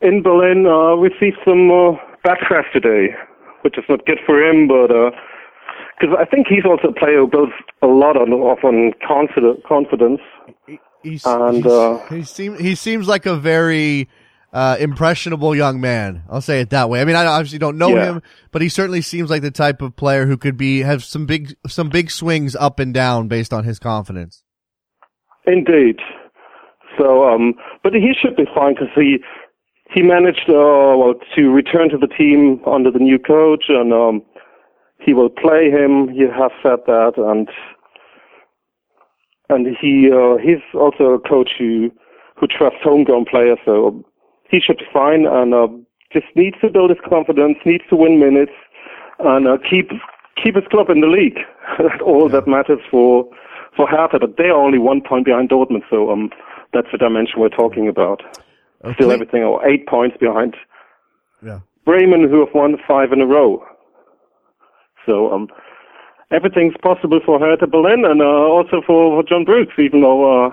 [0.00, 3.14] in Berlin uh, received some uh, backlash today,
[3.62, 4.90] which is not good for him, but
[5.98, 7.52] because I think he's also a player who builds
[7.82, 10.20] a lot on on confidence.
[11.02, 14.08] He's, and he's, uh, he seems he seems like a very
[14.52, 16.22] uh, impressionable young man.
[16.30, 17.00] I'll say it that way.
[17.00, 18.04] I mean, I obviously don't know yeah.
[18.04, 21.26] him, but he certainly seems like the type of player who could be have some
[21.26, 24.42] big some big swings up and down based on his confidence.
[25.46, 25.98] Indeed.
[26.96, 29.18] So, um, but he should be fine because he
[29.92, 34.22] he managed uh, well to return to the team under the new coach, and um,
[35.04, 36.10] he will play him.
[36.10, 37.48] You have said that, and
[39.48, 41.90] and he uh, he's also a coach who
[42.38, 43.58] who trusts homegrown players.
[43.64, 44.04] So
[44.50, 45.68] he should be fine and uh,
[46.12, 48.52] just needs to build his confidence, needs to win minutes,
[49.18, 49.90] and uh, keep
[50.42, 51.38] keep his club in the league.
[52.04, 52.40] all yeah.
[52.40, 53.28] that matters for
[53.76, 56.30] for Hertha, but they're only one point behind Dortmund, so um,
[56.72, 58.22] that's the dimension we're talking about.
[58.84, 58.94] Okay.
[58.94, 60.56] Still everything, or eight points behind
[61.42, 61.60] yeah.
[61.84, 63.64] Bremen, who have won five in a row.
[65.06, 65.48] So um,
[66.30, 70.50] everything's possible for Hertha Berlin and uh, also for, for John Brooks, even though uh,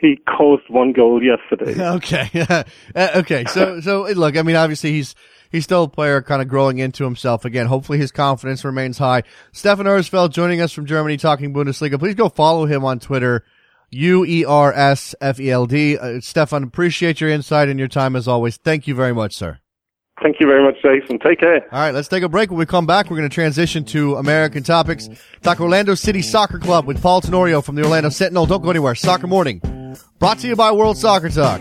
[0.00, 1.80] he caused one goal yesterday.
[1.96, 2.30] okay,
[2.94, 3.44] uh, okay.
[3.46, 5.14] So, so look, I mean, obviously he's
[5.50, 7.66] he's still a player, kind of growing into himself again.
[7.66, 9.22] Hopefully, his confidence remains high.
[9.52, 11.98] Stephan Uersfeld joining us from Germany, talking Bundesliga.
[11.98, 13.44] Please go follow him on Twitter.
[13.92, 15.98] U E R S F E L D.
[15.98, 18.56] Uh, Stephan, appreciate your insight and your time as always.
[18.56, 19.59] Thank you very much, sir.
[20.22, 21.18] Thank you very much, Jason.
[21.18, 21.62] Take care.
[21.72, 22.50] All right, let's take a break.
[22.50, 25.08] When we come back, we're going to transition to American topics.
[25.42, 28.46] Talk Orlando City Soccer Club with Paul Tenorio from the Orlando Sentinel.
[28.46, 28.94] Don't go anywhere.
[28.94, 29.60] Soccer Morning
[30.18, 31.60] Brought to you by World Soccer Talk.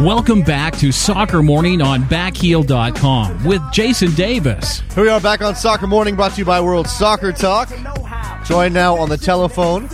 [0.00, 4.78] Welcome back to Soccer Morning on backheel.com with Jason Davis.
[4.94, 7.68] Here we are back on Soccer Morning brought to you by World Soccer Talk.
[8.44, 9.88] Joined now on the telephone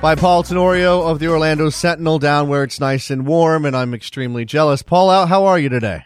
[0.00, 3.94] by Paul Tenorio of the Orlando Sentinel down where it's nice and warm and I'm
[3.94, 4.80] extremely jealous.
[4.82, 6.04] Paul, out, how are you today?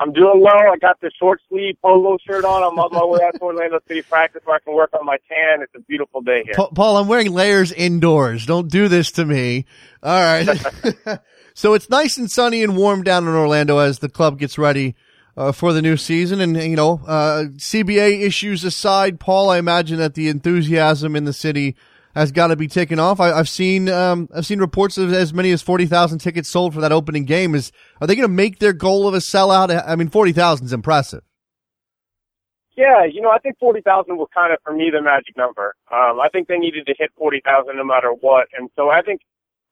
[0.00, 0.52] I'm doing well.
[0.52, 2.64] I got the short sleeve polo shirt on.
[2.64, 5.18] I'm on my way out to Orlando City practice where I can work on my
[5.28, 5.62] tan.
[5.62, 6.54] It's a beautiful day here.
[6.74, 8.46] Paul, I'm wearing layers indoors.
[8.46, 9.66] Don't do this to me.
[10.02, 10.48] All right.
[11.54, 14.96] So it's nice and sunny and warm down in Orlando as the club gets ready
[15.36, 16.40] uh, for the new season.
[16.40, 21.32] And, you know, uh, CBA issues aside, Paul, I imagine that the enthusiasm in the
[21.32, 21.76] city
[22.16, 23.20] has got to be taken off.
[23.20, 26.80] I, have seen, um, I've seen reports of as many as 40,000 tickets sold for
[26.80, 27.54] that opening game.
[27.54, 29.82] Is, are they going to make their goal of a sellout?
[29.86, 31.22] I mean, 40,000 is impressive.
[32.76, 35.76] Yeah, you know, I think 40,000 was kind of, for me, the magic number.
[35.92, 38.48] Um, I think they needed to hit 40,000 no matter what.
[38.58, 39.20] And so I think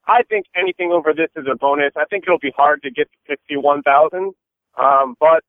[0.07, 1.93] I think anything over this is a bonus.
[1.97, 4.33] I think it'll be hard to get to 61,000.
[4.79, 5.45] Um, but,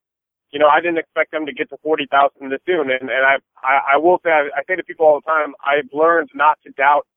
[0.51, 2.91] you know, I didn't expect them to get to 40,000 this soon.
[2.91, 5.53] And, and I, I, I will say, I, I say to people all the time,
[5.65, 7.07] I've learned not to doubt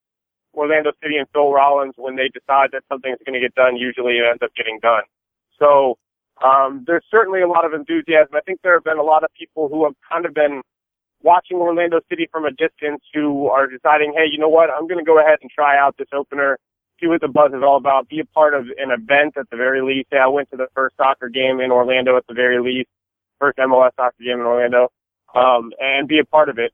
[0.55, 3.77] Orlando City and Phil Rawlins when they decide that something's going to get done.
[3.77, 5.03] Usually it ends up getting done.
[5.59, 5.99] So,
[6.45, 8.35] um, there's certainly a lot of enthusiasm.
[8.35, 10.61] I think there have been a lot of people who have kind of been
[11.23, 14.69] watching Orlando City from a distance who are deciding, hey, you know what?
[14.71, 16.59] I'm going to go ahead and try out this opener
[17.01, 19.57] see what the buzz is all about, be a part of an event at the
[19.57, 20.11] very least.
[20.11, 22.89] Say I went to the first soccer game in Orlando at the very least,
[23.39, 24.89] first MLS soccer game in Orlando,
[25.35, 26.73] um, and be a part of it.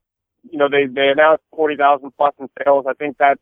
[0.51, 2.85] You know, they, they announced 40,000 plus in sales.
[2.89, 3.41] I think that's,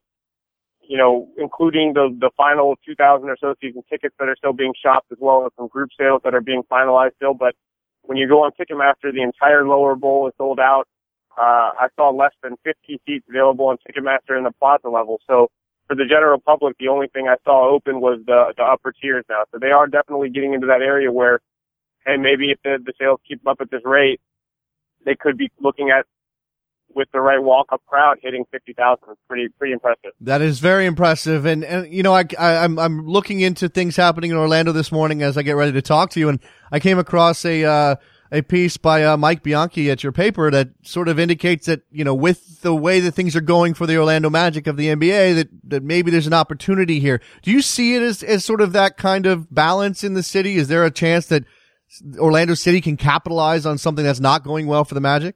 [0.83, 4.75] you know, including the, the final 2,000 or so season tickets that are still being
[4.83, 7.35] shopped as well as some group sales that are being finalized still.
[7.35, 7.55] But
[8.03, 10.88] when you go on Ticketmaster, the entire lower bowl is sold out.
[11.38, 15.21] Uh, I saw less than 50 seats available on Ticketmaster in the plaza level.
[15.27, 15.49] So,
[15.90, 19.24] for the general public, the only thing I saw open was the the upper tiers
[19.29, 19.42] now.
[19.50, 21.40] So they are definitely getting into that area where,
[22.07, 24.20] hey, maybe if the, the sales keep up at this rate,
[25.05, 26.07] they could be looking at
[26.94, 30.12] with the right walk up crowd hitting 50,000 is pretty, pretty impressive.
[30.20, 31.44] That is very impressive.
[31.44, 34.72] And, and, you know, I, I, am I'm, I'm looking into things happening in Orlando
[34.72, 36.29] this morning as I get ready to talk to you.
[36.29, 37.96] And I came across a, uh,
[38.33, 42.05] a piece by uh, Mike Bianchi at your paper that sort of indicates that you
[42.05, 45.35] know with the way that things are going for the Orlando Magic of the NBA
[45.35, 47.21] that that maybe there's an opportunity here.
[47.43, 50.57] Do you see it as as sort of that kind of balance in the city?
[50.57, 51.45] Is there a chance that
[52.19, 55.35] Orlando City can capitalize on something that's not going well for the Magic?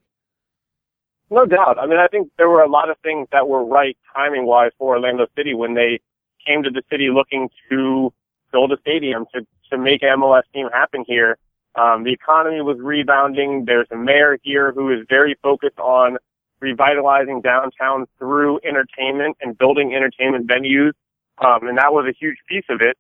[1.31, 1.79] No doubt.
[1.81, 4.71] I mean, I think there were a lot of things that were right timing wise
[4.79, 6.01] for Orlando City when they
[6.47, 8.13] came to the city looking to
[8.53, 11.39] build a stadium to to make MLS team happen here.
[11.77, 13.65] Um, the economy was rebounding.
[13.65, 16.19] There's a mayor here who is very focused on
[16.61, 20.93] revitalizing downtown through entertainment and building entertainment venues.
[21.39, 22.97] Um, and that was a huge piece of it.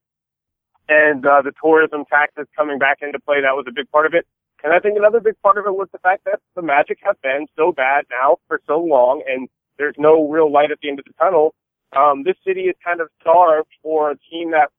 [0.88, 4.14] And uh, the tourism taxes coming back into play, that was a big part of
[4.14, 4.26] it.
[4.62, 7.20] And I think another big part of it was the fact that the Magic have
[7.22, 10.98] been so bad now for so long, and there's no real light at the end
[10.98, 11.54] of the tunnel.
[11.96, 14.70] Um, this city is kind of starved for a team that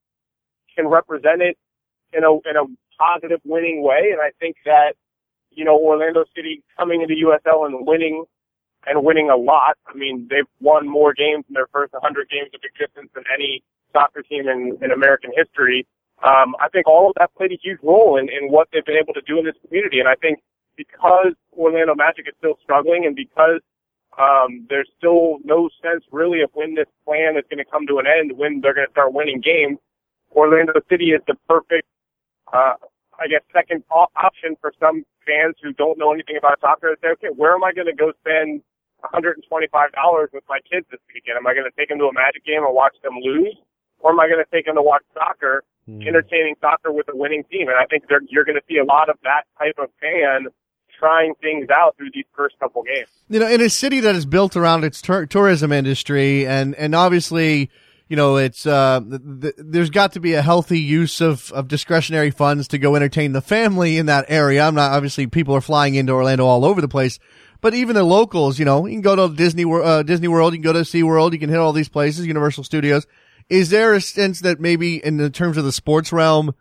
[0.76, 1.58] can represent it
[2.14, 2.66] in a in a
[2.98, 4.12] positive winning way.
[4.12, 4.96] And I think that
[5.52, 8.26] you know Orlando City coming into USL and winning
[8.86, 9.78] and winning a lot.
[9.88, 13.64] I mean, they've won more games in their first 100 games of existence than any
[13.94, 15.88] soccer team in, in American history.
[16.24, 18.98] Um, I think all of that played a huge role in, in what they've been
[18.98, 20.00] able to do in this community.
[20.00, 20.40] And I think
[20.78, 23.62] because Orlando Magic is still struggling and because
[24.18, 28.00] um, there's still no sense really of when this plan is going to come to
[28.00, 29.78] an end, when they're going to start winning games,
[30.32, 31.88] Orlando City is the perfect,
[32.52, 32.76] uh,
[33.18, 37.10] I guess, second option for some fans who don't know anything about soccer to say,
[37.16, 38.62] okay, where am I going to go spend
[39.04, 39.40] $125
[40.34, 41.38] with my kids this weekend?
[41.38, 43.56] Am I going to take them to a Magic game and watch them lose?
[44.00, 46.08] Or am I going to take them to watch soccer mm.
[46.08, 47.68] entertaining soccer with a winning team.
[47.68, 50.48] And I think you're going to see a lot of that type of fan
[51.00, 53.10] trying things out through these first couple games.
[53.30, 56.96] You know, in a city that is built around its tur- tourism industry, and and
[56.96, 57.70] obviously,
[58.08, 61.68] you know, it's uh, th- th- there's got to be a healthy use of of
[61.68, 64.64] discretionary funds to go entertain the family in that area.
[64.66, 67.20] I'm not obviously people are flying into Orlando all over the place.
[67.62, 70.60] But even the locals, you know, you can go to Disney, uh, Disney World, you
[70.60, 73.08] can go to SeaWorld, you can hit all these places, Universal Studios.
[73.50, 76.54] Is there a sense that maybe in the terms of the sports realm,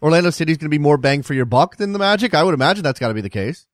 [0.00, 2.32] Orlando City is going to be more bang for your buck than the Magic?
[2.34, 3.66] I would imagine that's got to be the case.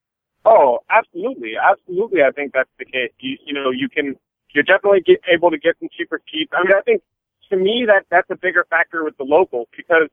[0.46, 2.22] Oh, absolutely, absolutely.
[2.22, 3.12] I think that's the case.
[3.18, 4.14] You, you know, you can,
[4.54, 6.52] you're definitely get, able to get some cheaper seats.
[6.54, 7.02] I mean, I think
[7.50, 10.08] to me that that's a bigger factor with the locals because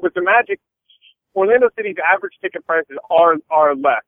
[0.00, 0.60] with the Magic,
[1.34, 4.02] Orlando City's average ticket prices are are less,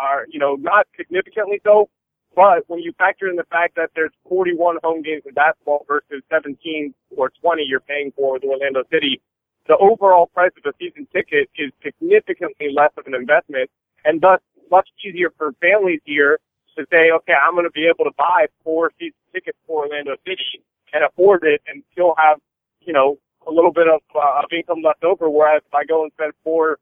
[0.00, 1.88] are you know not significantly so,
[2.34, 6.22] but when you factor in the fact that there's 41 home games in basketball versus
[6.30, 9.20] 17 or 20 you're paying for with Orlando City,
[9.66, 13.70] the overall price of a season ticket is significantly less of an investment
[14.04, 14.40] and thus
[14.70, 16.38] much easier for families here
[16.76, 20.16] to say, okay, I'm going to be able to buy four season tickets for Orlando
[20.26, 22.38] City and afford it and still have,
[22.80, 25.28] you know, a little bit of, uh, of income left over.
[25.28, 26.78] Whereas if I go and spend four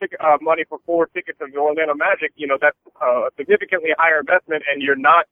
[0.00, 3.30] ticket, uh, money for four tickets of the Orlando Magic, you know, that's uh, a
[3.36, 5.26] significantly higher investment and you're not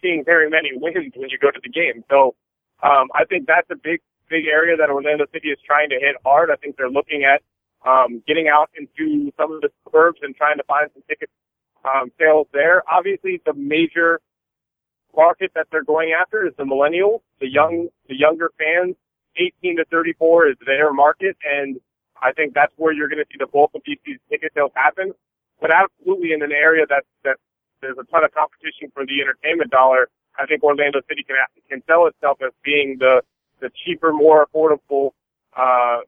[0.00, 2.04] seeing very many wins when you go to the game.
[2.10, 2.34] So,
[2.82, 6.16] um, I think that's a big, big area that Orlando City is trying to hit
[6.24, 6.50] hard.
[6.50, 7.42] I think they're looking at,
[7.88, 11.30] um, getting out into some of the suburbs and trying to find some ticket,
[11.84, 12.82] um, sales there.
[12.90, 14.20] Obviously, the major
[15.16, 18.96] market that they're going after is the millennials, the young, the younger fans.
[19.36, 21.80] 18 to 34 is their market and
[22.24, 23.98] I think that's where you're going to see the bulk of these
[24.30, 25.12] ticket sales happen.
[25.60, 27.36] But absolutely in an area that, that
[27.80, 31.36] there's a ton of competition for the entertainment dollar, I think Orlando City can,
[31.68, 33.22] can sell itself as being the,
[33.60, 35.12] the cheaper, more affordable,
[35.56, 36.00] uh,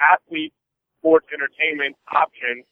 [0.00, 0.52] athlete
[0.98, 2.64] sports entertainment option,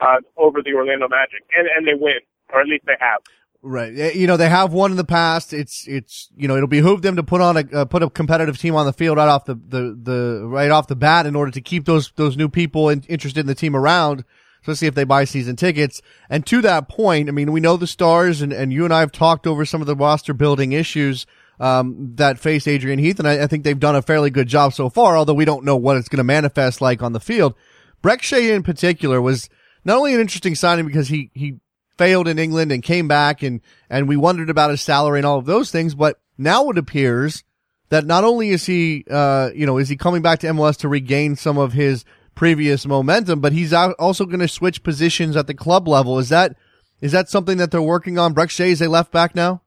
[0.00, 1.44] uh, over the Orlando Magic.
[1.52, 2.20] And, and they win,
[2.52, 3.20] or at least they have.
[3.60, 3.92] Right.
[4.14, 5.52] You know, they have won in the past.
[5.52, 8.56] It's, it's, you know, it'll behoove them to put on a, uh, put a competitive
[8.56, 11.50] team on the field right off the, the, the, right off the bat in order
[11.50, 14.24] to keep those, those new people in, interested in the team around,
[14.62, 16.00] especially if they buy season tickets.
[16.30, 19.00] And to that point, I mean, we know the stars and, and you and I
[19.00, 21.26] have talked over some of the roster building issues,
[21.58, 23.18] um, that face Adrian Heath.
[23.18, 25.64] And I, I think they've done a fairly good job so far, although we don't
[25.64, 27.56] know what it's going to manifest like on the field.
[28.04, 29.48] Brek Shea in particular was
[29.84, 31.56] not only an interesting signing because he, he,
[31.98, 35.38] failed in England and came back and, and we wondered about his salary and all
[35.38, 35.94] of those things.
[35.94, 37.44] But now it appears
[37.90, 40.88] that not only is he, uh, you know, is he coming back to MLS to
[40.88, 45.54] regain some of his previous momentum, but he's also going to switch positions at the
[45.54, 46.18] club level.
[46.18, 46.56] Is that,
[47.00, 48.34] is that something that they're working on?
[48.34, 49.62] Brek Shea is a left back now?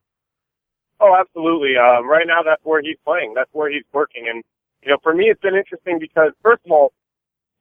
[1.02, 1.74] Oh, absolutely.
[1.76, 3.34] Uh, right now, that's where he's playing.
[3.36, 4.28] That's where he's working.
[4.30, 4.44] And,
[4.84, 6.94] you know, for me, it's been interesting because, first of all,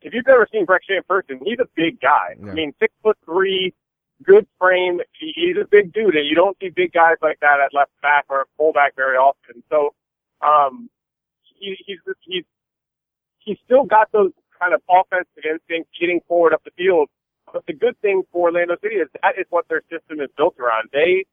[0.02, 2.36] if you've ever seen Brek Shea in person, he's a big guy.
[2.38, 2.50] Yeah.
[2.50, 3.74] I mean, six foot three,
[4.22, 5.00] good frame.
[5.12, 8.26] He's a big dude, and you don't see big guys like that at left back
[8.28, 9.62] or fullback very often.
[9.70, 9.94] So,
[10.42, 10.90] um,
[11.42, 12.44] he, he's he's
[13.38, 17.08] he's still got those kind of offensive instincts, getting forward up the field.
[17.52, 20.56] But the good thing for Orlando City is that is what their system is built
[20.58, 20.88] around.
[20.92, 21.24] They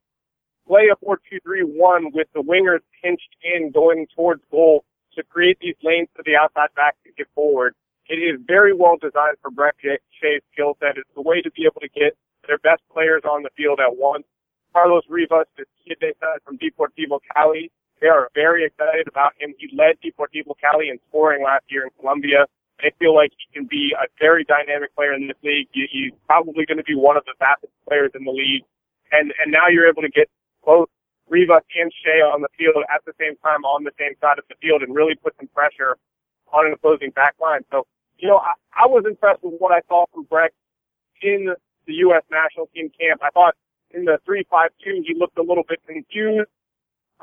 [0.67, 4.83] play a four-two-three-one with the wingers pinched in, going towards goal
[5.15, 7.75] to create these lanes to the outside back to get forward.
[8.09, 10.97] It is very well designed for Brek Shea's skill set.
[10.97, 12.15] It's the way to be able to get
[12.47, 14.25] their best players on the field at once.
[14.73, 17.71] Carlos Rivas, the kid they signed from Deportivo Cali,
[18.01, 19.53] they are very excited about him.
[19.57, 22.45] He led Deportivo Cali in scoring last year in Colombia.
[22.81, 25.67] They feel like he can be a very dynamic player in this league.
[25.73, 28.63] He's probably going to be one of the fastest players in the league.
[29.11, 30.29] And, and now you're able to get
[30.63, 30.89] both
[31.27, 34.45] Rivas and Shea on the field at the same time on the same side of
[34.47, 35.97] the field and really put some pressure
[36.53, 37.61] on an opposing back line.
[37.71, 37.87] So,
[38.19, 40.49] you know, I, I was impressed with what I saw from Brek
[41.21, 41.55] in
[41.87, 42.23] the U.S.
[42.29, 43.21] national team camp.
[43.23, 43.55] I thought
[43.91, 46.49] in the 3-5-2, he looked a little bit confused.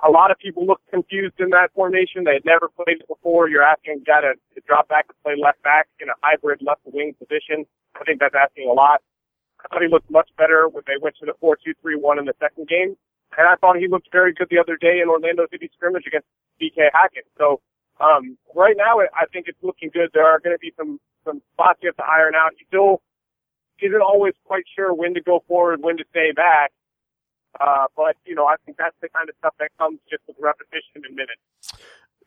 [0.03, 2.25] A lot of people looked confused in that formation.
[2.25, 3.49] They had never played it before.
[3.49, 6.61] You're asking a guy to, to drop back and play left back in a hybrid
[6.63, 7.65] left wing position.
[7.95, 9.03] I think that's asking a lot.
[9.61, 12.67] I thought he looked much better when they went to the 4-2-3-1 in the second
[12.67, 12.97] game.
[13.39, 16.27] And I thought he looked very good the other day in Orlando City scrimmage against
[16.61, 17.27] DK Hackett.
[17.39, 17.61] So,
[18.01, 20.11] um, right now I think it's looking good.
[20.13, 22.53] There are going to be some, some spots you have to iron out.
[22.59, 23.01] He still
[23.81, 26.73] isn't always quite sure when to go forward, when to stay back.
[27.61, 30.37] Uh, but you know, I think that's the kind of stuff that comes just with
[30.41, 31.41] repetition and minutes.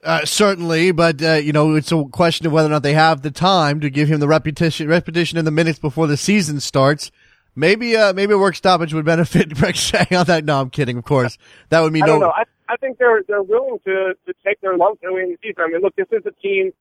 [0.04, 3.24] Uh, certainly, but uh, you know it's a question of whether or not they have
[3.24, 7.12] the time to give him the repetition, repetition in the minutes before the season starts.
[7.56, 10.46] Maybe, uh, maybe a work stoppage would benefit Shea on that.
[10.46, 10.98] No, I'm kidding.
[10.98, 11.40] Of course,
[11.70, 12.20] that would mean I no.
[12.20, 12.30] Know.
[12.30, 15.64] I, I think they're they're willing to to take their lumps early in the season.
[15.66, 16.72] I mean, look, this is a team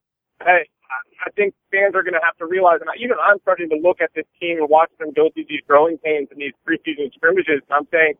[0.41, 0.67] that
[1.25, 4.01] I think fans are going to have to realize, and even I'm starting to look
[4.01, 7.63] at this team and watch them go through these growing pains and these preseason scrimmages.
[7.71, 8.15] I'm saying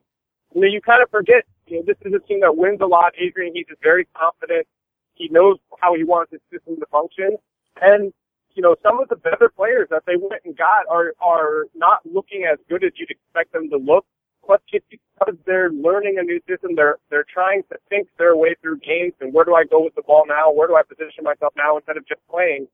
[0.53, 2.85] you know, you kind of forget, you know, this is a team that wins a
[2.85, 3.13] lot.
[3.19, 4.65] Adrian Heath is very confident.
[5.13, 7.37] He knows how he wants his system to function.
[7.81, 8.13] And,
[8.55, 11.99] you know, some of the better players that they went and got are, are not
[12.05, 14.05] looking as good as you'd expect them to look.
[14.47, 16.75] But it's because they're learning a new system.
[16.75, 19.95] They're, they're trying to think their way through games and where do I go with
[19.95, 20.51] the ball now?
[20.51, 22.67] Where do I position myself now instead of just playing?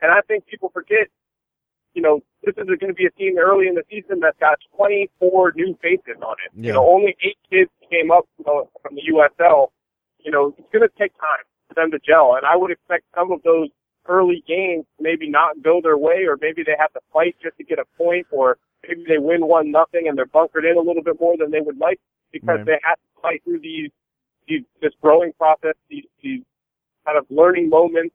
[0.00, 1.08] And I think people forget
[1.94, 4.58] you know, this is going to be a team early in the season that's got
[4.76, 6.52] 24 new faces on it.
[6.54, 6.68] Yeah.
[6.68, 9.68] You know, only eight kids came up from the USL.
[10.20, 13.04] You know, it's going to take time for them to gel, and I would expect
[13.14, 13.68] some of those
[14.06, 17.64] early games maybe not go their way, or maybe they have to fight just to
[17.64, 21.02] get a point, or maybe they win one nothing and they're bunkered in a little
[21.02, 22.00] bit more than they would like
[22.32, 22.66] because right.
[22.66, 23.90] they have to fight through these,
[24.46, 26.42] these this growing process, these, these
[27.04, 28.14] kind of learning moments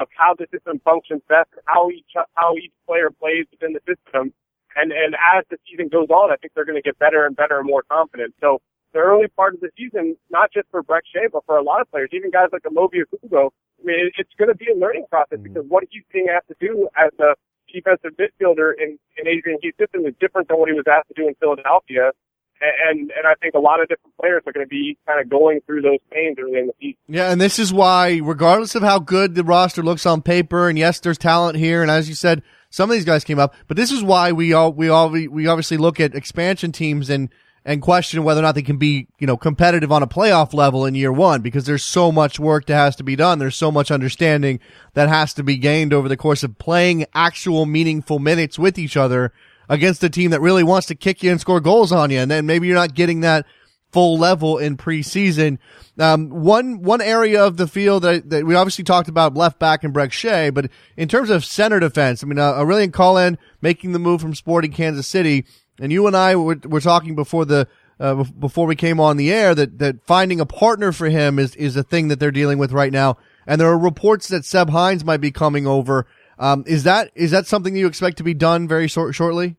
[0.00, 4.32] of how the system functions best, how each how each player plays within the system,
[4.76, 7.36] and and as the season goes on, I think they're going to get better and
[7.36, 8.34] better and more confident.
[8.40, 8.60] So
[8.92, 11.80] the early part of the season, not just for Brek Shea, but for a lot
[11.80, 13.50] of players, even guys like Amobi Okugo,
[13.80, 15.52] I mean, it's going to be a learning process mm-hmm.
[15.52, 17.34] because what he's being asked to do as a
[17.72, 21.14] defensive midfielder in, in Adrian Heath's system is different than what he was asked to
[21.14, 22.12] do in Philadelphia
[22.60, 25.28] and and I think a lot of different players are going to be kind of
[25.28, 26.98] going through those pains early in the season.
[27.08, 30.78] Yeah, and this is why, regardless of how good the roster looks on paper, and
[30.78, 33.76] yes, there's talent here, and as you said, some of these guys came up, but
[33.76, 37.28] this is why we all we all we obviously look at expansion teams and
[37.66, 40.86] and question whether or not they can be you know competitive on a playoff level
[40.86, 43.38] in year one because there's so much work that has to be done.
[43.38, 44.60] There's so much understanding
[44.94, 48.96] that has to be gained over the course of playing actual meaningful minutes with each
[48.96, 49.32] other
[49.68, 52.20] against a team that really wants to kick you and score goals on you.
[52.20, 53.44] And then maybe you're not getting that
[53.90, 55.58] full level in preseason.
[55.98, 59.82] Um, one, one area of the field that, that we obviously talked about left back
[59.82, 63.92] and Brek Shea, but in terms of center defense, I mean, uh, Aurelien Collin making
[63.92, 65.46] the move from Sporting Kansas City,
[65.80, 67.68] and you and I were, were talking before the,
[67.98, 71.54] uh, before we came on the air that, that finding a partner for him is,
[71.56, 73.16] is a thing that they're dealing with right now.
[73.46, 76.06] And there are reports that Seb Hines might be coming over.
[76.38, 79.56] Um, is that is that something that you expect to be done very short, shortly?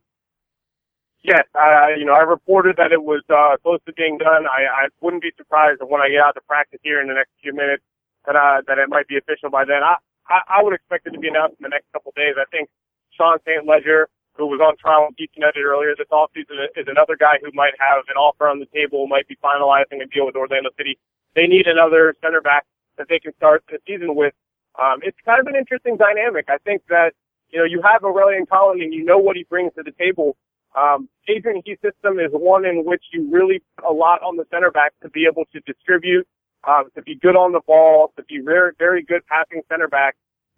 [1.23, 4.45] Yes, uh, you know, I reported that it was uh, close to being done.
[4.45, 7.31] I, I wouldn't be surprised when I get out to practice here in the next
[7.41, 7.83] few minutes
[8.25, 9.81] that uh, that it might be official by then.
[9.83, 9.95] I,
[10.29, 12.35] I, I would expect it to be announced in the next couple of days.
[12.37, 12.69] I think
[13.17, 13.65] Sean St.
[13.65, 14.07] Ledger,
[14.37, 17.73] who was on trial with DC United earlier this offseason, is another guy who might
[17.79, 20.97] have an offer on the table, might be finalizing a deal with Orlando City.
[21.35, 22.65] They need another center back
[22.97, 24.33] that they can start the season with
[24.77, 26.45] um, it's kind of an interesting dynamic.
[26.49, 27.13] I think that,
[27.49, 30.37] you know, you have Aurelien Collin and you know what he brings to the table.
[30.75, 34.45] Um, Adrian Heath system is one in which you really put a lot on the
[34.51, 36.27] center back to be able to distribute,
[36.67, 40.15] um, to be good on the ball, to be very, very good passing center back.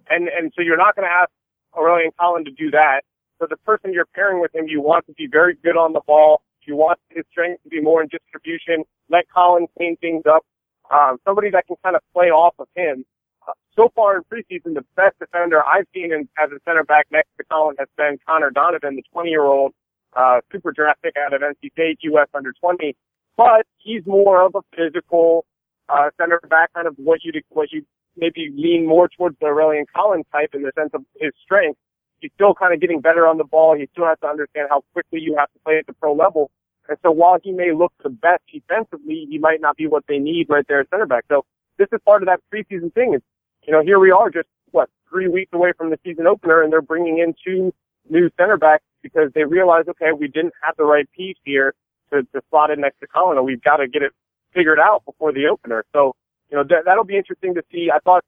[0.10, 1.30] And, and so you're not going to ask
[1.76, 3.02] Aurelien Collin to do that.
[3.40, 6.02] So the person you're pairing with him, you want to be very good on the
[6.06, 6.42] ball.
[6.66, 8.84] You want his strength to be more in distribution.
[9.10, 10.46] Let Collin clean things up.
[10.92, 13.06] Um, somebody that can kind of play off of him.
[13.48, 17.08] Uh, so far in preseason, the best defender I've seen in, as a center back
[17.12, 19.74] next to Collin has been Connor Donovan, the 20 year old,
[20.16, 22.96] uh, super draft pick out of NC State, US under 20.
[23.38, 25.46] But he's more of a physical,
[25.88, 27.86] uh, center back, kind of what you what you
[28.18, 31.80] maybe lean more towards the Aurelien Collin's type in the sense of his strength.
[32.20, 33.76] He's still kind of getting better on the ball.
[33.76, 36.52] He still has to understand how quickly you have to play at the pro level.
[36.88, 40.18] And so while he may look the best defensively, he might not be what they
[40.18, 41.26] need right there at center back.
[41.30, 41.46] So
[41.78, 43.14] this is part of that preseason thing.
[43.14, 43.22] Is
[43.66, 46.72] you know here we are just what three weeks away from the season opener, and
[46.72, 47.74] they're bringing in two
[48.10, 51.74] new center backs because they realize okay we didn't have the right piece here
[52.12, 53.44] to, to slot in next to Collin.
[53.46, 54.12] We've got to get it
[54.54, 55.86] figured out before the opener.
[55.94, 56.16] So
[56.50, 57.90] you know, that, that'll be interesting to see.
[57.94, 58.24] I thought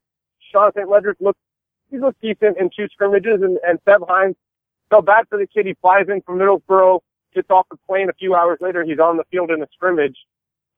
[0.52, 0.88] Sean St.
[0.88, 1.40] Ledger's looked,
[1.92, 4.34] he looked decent in two scrimmages and, and Seb Hines
[4.90, 5.66] felt bad for the kid.
[5.66, 7.00] He flies in from Middlesbrough,
[7.34, 8.82] gets off the plane a few hours later.
[8.82, 10.16] He's on the field in a scrimmage,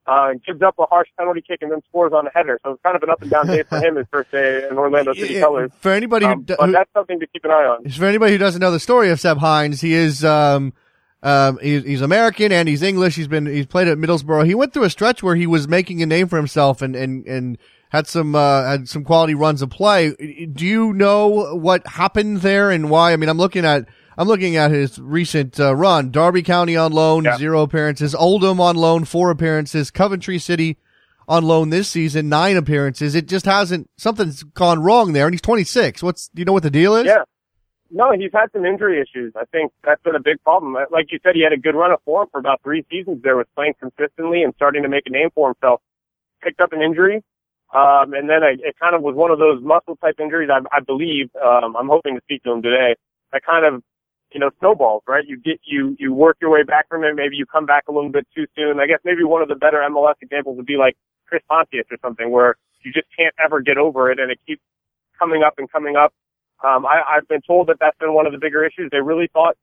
[0.06, 2.60] uh, and gives up a harsh penalty kick and then scores on a header.
[2.64, 4.76] So it's kind of an up and down day for him his first day in
[4.76, 5.70] Orlando City colors.
[5.80, 7.88] For anybody um, who, but that's something to keep an eye on.
[7.88, 10.74] For anybody who doesn't know the story of Seb Hines, he is, um,
[11.22, 13.16] um, he's, he's American and he's English.
[13.16, 14.46] He's been he's played at Middlesbrough.
[14.46, 17.26] He went through a stretch where he was making a name for himself and and
[17.26, 17.58] and
[17.94, 20.10] had some uh, had some quality runs of play.
[20.10, 23.12] Do you know what happened there and why?
[23.12, 23.86] I mean, I'm looking at
[24.18, 26.10] I'm looking at his recent uh, run.
[26.10, 27.36] Derby County on loan, yeah.
[27.36, 28.12] zero appearances.
[28.12, 29.92] Oldham on loan, four appearances.
[29.92, 30.76] Coventry City
[31.28, 33.14] on loan this season, nine appearances.
[33.14, 36.02] It just hasn't something's gone wrong there, and he's 26.
[36.02, 37.06] What's do you know what the deal is?
[37.06, 37.22] Yeah.
[37.92, 39.34] No, he's had some injury issues.
[39.36, 40.74] I think that's been a big problem.
[40.90, 43.36] Like you said, he had a good run of form for about three seasons there
[43.36, 45.80] was playing consistently and starting to make a name for himself.
[46.42, 47.22] Picked up an injury,
[47.74, 50.60] um, and then I, it kind of was one of those muscle type injuries, I,
[50.74, 51.28] I believe.
[51.44, 52.94] Um, I'm hoping to speak to him today.
[53.32, 53.82] That kind of,
[54.32, 55.24] you know, snowballs, right?
[55.26, 57.14] You get, you, you work your way back from it.
[57.16, 58.78] Maybe you come back a little bit too soon.
[58.78, 60.96] I guess maybe one of the better MLS examples would be like
[61.26, 64.62] Chris Pontius or something where you just can't ever get over it and it keeps
[65.18, 66.12] coming up and coming up.
[66.62, 68.88] Um, I, I've been told that that's been one of the bigger issues.
[68.92, 69.56] They really thought,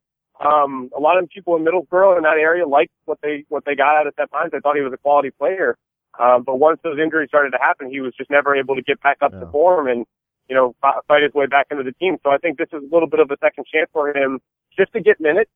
[0.44, 3.74] um, a lot of people in Middlesbrough in that area liked what they, what they
[3.74, 4.52] got out of Seb Hines.
[4.52, 5.78] They thought he was a quality player.
[6.18, 9.00] Um, but once those injuries started to happen, he was just never able to get
[9.00, 9.40] back up yeah.
[9.40, 10.04] to form and,
[10.48, 12.18] you know, fight his way back into the team.
[12.22, 14.40] So I think this is a little bit of a second chance for him
[14.76, 15.50] just to get minutes.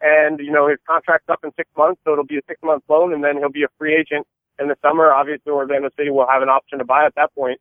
[0.00, 2.84] And, you know, his contract's up in six months, so it'll be a six month
[2.88, 4.26] loan and then he'll be a free agent
[4.58, 5.12] in the summer.
[5.12, 7.58] Obviously, Orlando City will have an option to buy at that point.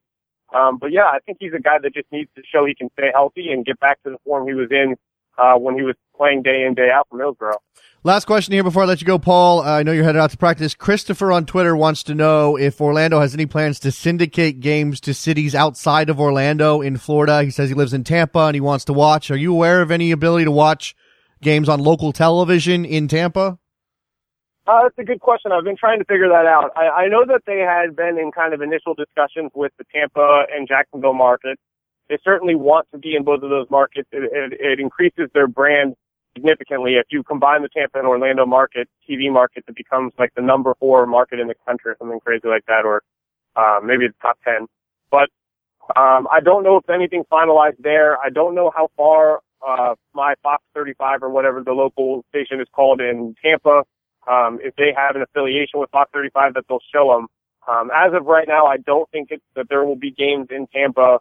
[0.53, 2.89] Um, but yeah, I think he's a guy that just needs to show he can
[2.97, 4.95] stay healthy and get back to the form he was in
[5.37, 7.57] uh, when he was playing day in day out for Middlesbrough.
[8.05, 9.61] Last question here before I let you go, Paul.
[9.61, 10.75] Uh, I know you're headed out to practice.
[10.75, 15.13] Christopher on Twitter wants to know if Orlando has any plans to syndicate games to
[15.13, 17.43] cities outside of Orlando in Florida.
[17.43, 19.31] He says he lives in Tampa and he wants to watch.
[19.31, 20.95] Are you aware of any ability to watch
[21.41, 23.57] games on local television in Tampa?
[24.67, 25.51] Uh, that's a good question.
[25.53, 26.71] I've been trying to figure that out.
[26.75, 30.43] I, I know that they had been in kind of initial discussions with the Tampa
[30.53, 31.61] and Jacksonville markets.
[32.09, 34.09] They certainly want to be in both of those markets.
[34.11, 35.95] It, it, it increases their brand
[36.35, 36.95] significantly.
[36.95, 40.75] If you combine the Tampa and Orlando market, TV market, it becomes like the number
[40.79, 43.03] four market in the country or something crazy like that, or
[43.55, 44.67] uh, maybe the top 10.
[45.11, 45.29] But
[45.95, 48.17] um, I don't know if anything's finalized there.
[48.19, 52.67] I don't know how far uh, my Fox 35 or whatever the local station is
[52.73, 53.83] called in Tampa
[54.29, 57.27] um, if they have an affiliation with Fox 35 that they'll show them.
[57.67, 61.19] Um, as of right now, I don't think that there will be games in Tampa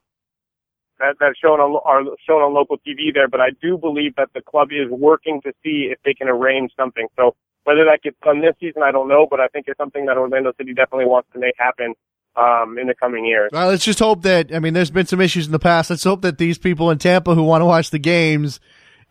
[1.02, 4.30] that, that shown on are shown on local TV there, but I do believe that
[4.34, 7.06] the club is working to see if they can arrange something.
[7.16, 7.34] So
[7.64, 10.16] whether that gets done this season, I don't know, but I think it's something that
[10.16, 11.94] Orlando City definitely wants to make happen
[12.36, 13.50] um, in the coming years.
[13.52, 15.90] Well, let's just hope that I mean, there's been some issues in the past.
[15.90, 18.60] Let's hope that these people in Tampa who want to watch the games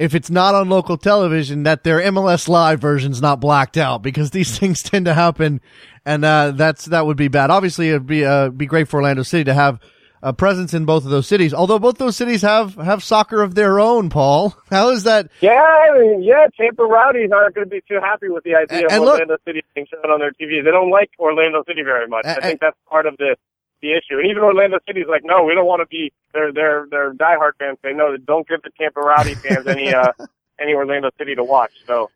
[0.02, 4.32] if it's not on local television, that their MLS Live version's not blacked out because
[4.32, 5.62] these things tend to happen,
[6.06, 7.52] and uh, that's that would be bad.
[7.52, 9.80] Obviously, it'd be uh, be great for Orlando City to have
[10.24, 11.54] a presence in both of those cities.
[11.54, 14.56] Although both those cities have have soccer of their own, Paul.
[14.70, 15.30] How is that?
[15.42, 16.48] Yeah, I mean, yeah.
[16.58, 19.42] Tampa Rowdies aren't going to be too happy with the idea and, of Orlando look,
[19.46, 20.64] City being shown on their TV.
[20.64, 22.26] They don't like Orlando City very much.
[22.26, 23.36] And, I think that's part of the
[23.82, 24.20] the issue.
[24.20, 26.14] And even Orlando City's like, no, we don't want to be.
[26.34, 29.94] Their their their diehard fans They know That don't give the Tampa Rowdy fans any
[29.94, 30.12] uh
[30.60, 31.74] any Orlando City to watch.
[31.88, 32.10] So.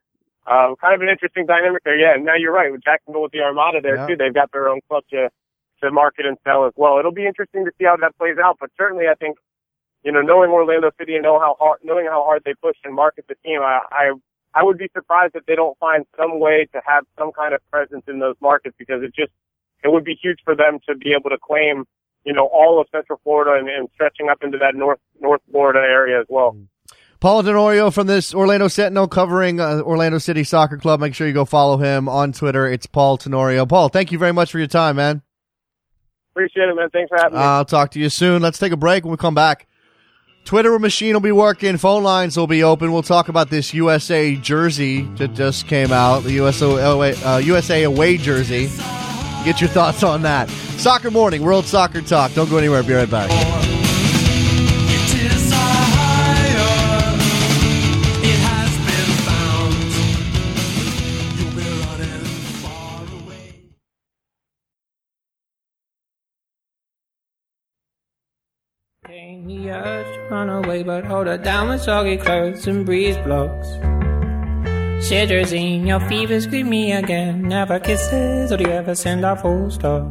[0.47, 1.97] Um, kind of an interesting dynamic there.
[1.97, 2.71] Yeah, And now you're right.
[2.71, 4.05] With Jacksonville with the Armada there yeah.
[4.05, 5.31] too, they've got their own club to
[5.85, 6.99] to market and sell as well.
[6.99, 9.37] It'll be interesting to see how that plays out, but certainly I think,
[10.03, 12.93] you know, knowing Orlando City and know how hard, knowing how hard they push and
[12.93, 14.11] market the team, I, I,
[14.53, 17.61] I would be surprised if they don't find some way to have some kind of
[17.71, 19.31] presence in those markets because it just
[19.83, 21.85] it would be huge for them to be able to claim,
[22.25, 25.79] you know, all of Central Florida and, and stretching up into that North North Florida
[25.79, 26.57] area as well.
[27.19, 30.99] Paul Tenorio from this Orlando Sentinel covering uh, Orlando City Soccer Club.
[30.99, 32.67] Make sure you go follow him on Twitter.
[32.67, 33.65] It's Paul Tenorio.
[33.65, 35.21] Paul, thank you very much for your time, man.
[36.35, 36.89] Appreciate it, man.
[36.89, 37.43] Thanks for having me.
[37.43, 38.41] I'll talk to you soon.
[38.41, 39.67] Let's take a break when we come back.
[40.43, 41.77] Twitter machine will be working.
[41.77, 42.91] Phone lines will be open.
[42.91, 46.65] We'll talk about this USA jersey that just came out, the USA,
[47.25, 48.69] uh, USA away jersey.
[49.45, 50.49] Get your thoughts on that.
[50.49, 52.33] Soccer Morning, World Soccer Talk.
[52.33, 52.83] Don't go anywhere.
[52.83, 53.74] Be right back.
[69.75, 73.67] The urge to run away, but hold her down with soggy clothes and breeze blocks.
[75.07, 77.43] Cetirizine, your fevers greet me again.
[77.47, 80.07] Never kisses, or do you ever send a full stop?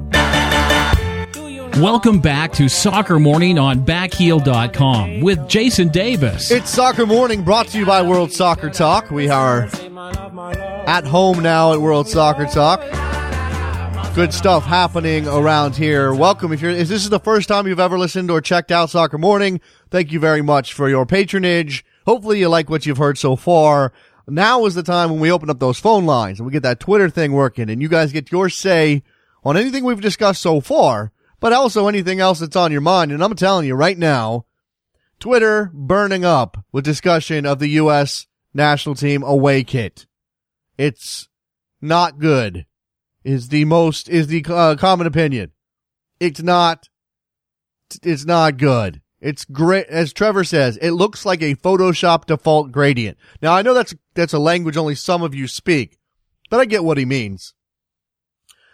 [1.78, 6.50] Welcome back to Soccer Morning on backheel.com with Jason Davis.
[6.50, 9.10] It's Soccer Morning brought to you by World Soccer Talk.
[9.10, 9.68] We are
[10.86, 12.80] at home now at World Soccer Talk
[14.14, 16.14] good stuff happening around here.
[16.14, 16.52] Welcome.
[16.52, 19.18] If you're, if this is the first time you've ever listened or checked out Soccer
[19.18, 19.60] Morning,
[19.90, 21.84] thank you very much for your patronage.
[22.06, 23.92] Hopefully you like what you've heard so far.
[24.28, 26.78] Now is the time when we open up those phone lines and we get that
[26.78, 29.02] Twitter thing working and you guys get your say
[29.42, 31.10] on anything we've discussed so far,
[31.40, 33.10] but also anything else that's on your mind.
[33.10, 34.46] And I'm telling you right now,
[35.18, 38.26] Twitter burning up with discussion of the U.S.
[38.54, 40.06] national team away kit.
[40.78, 41.28] It's
[41.80, 42.64] not good
[43.24, 45.52] is the most is the uh, common opinion.
[46.20, 46.88] It's not.
[48.02, 49.02] It's not good.
[49.20, 50.76] It's great, as Trevor says.
[50.78, 53.16] It looks like a Photoshop default gradient.
[53.40, 55.98] Now I know that's that's a language only some of you speak,
[56.50, 57.54] but I get what he means.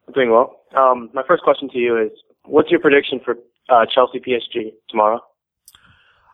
[0.08, 0.60] I'm doing well.
[0.76, 2.10] Um, my first question to you is,
[2.44, 3.36] what's your prediction for
[3.68, 5.20] uh, Chelsea PSG tomorrow?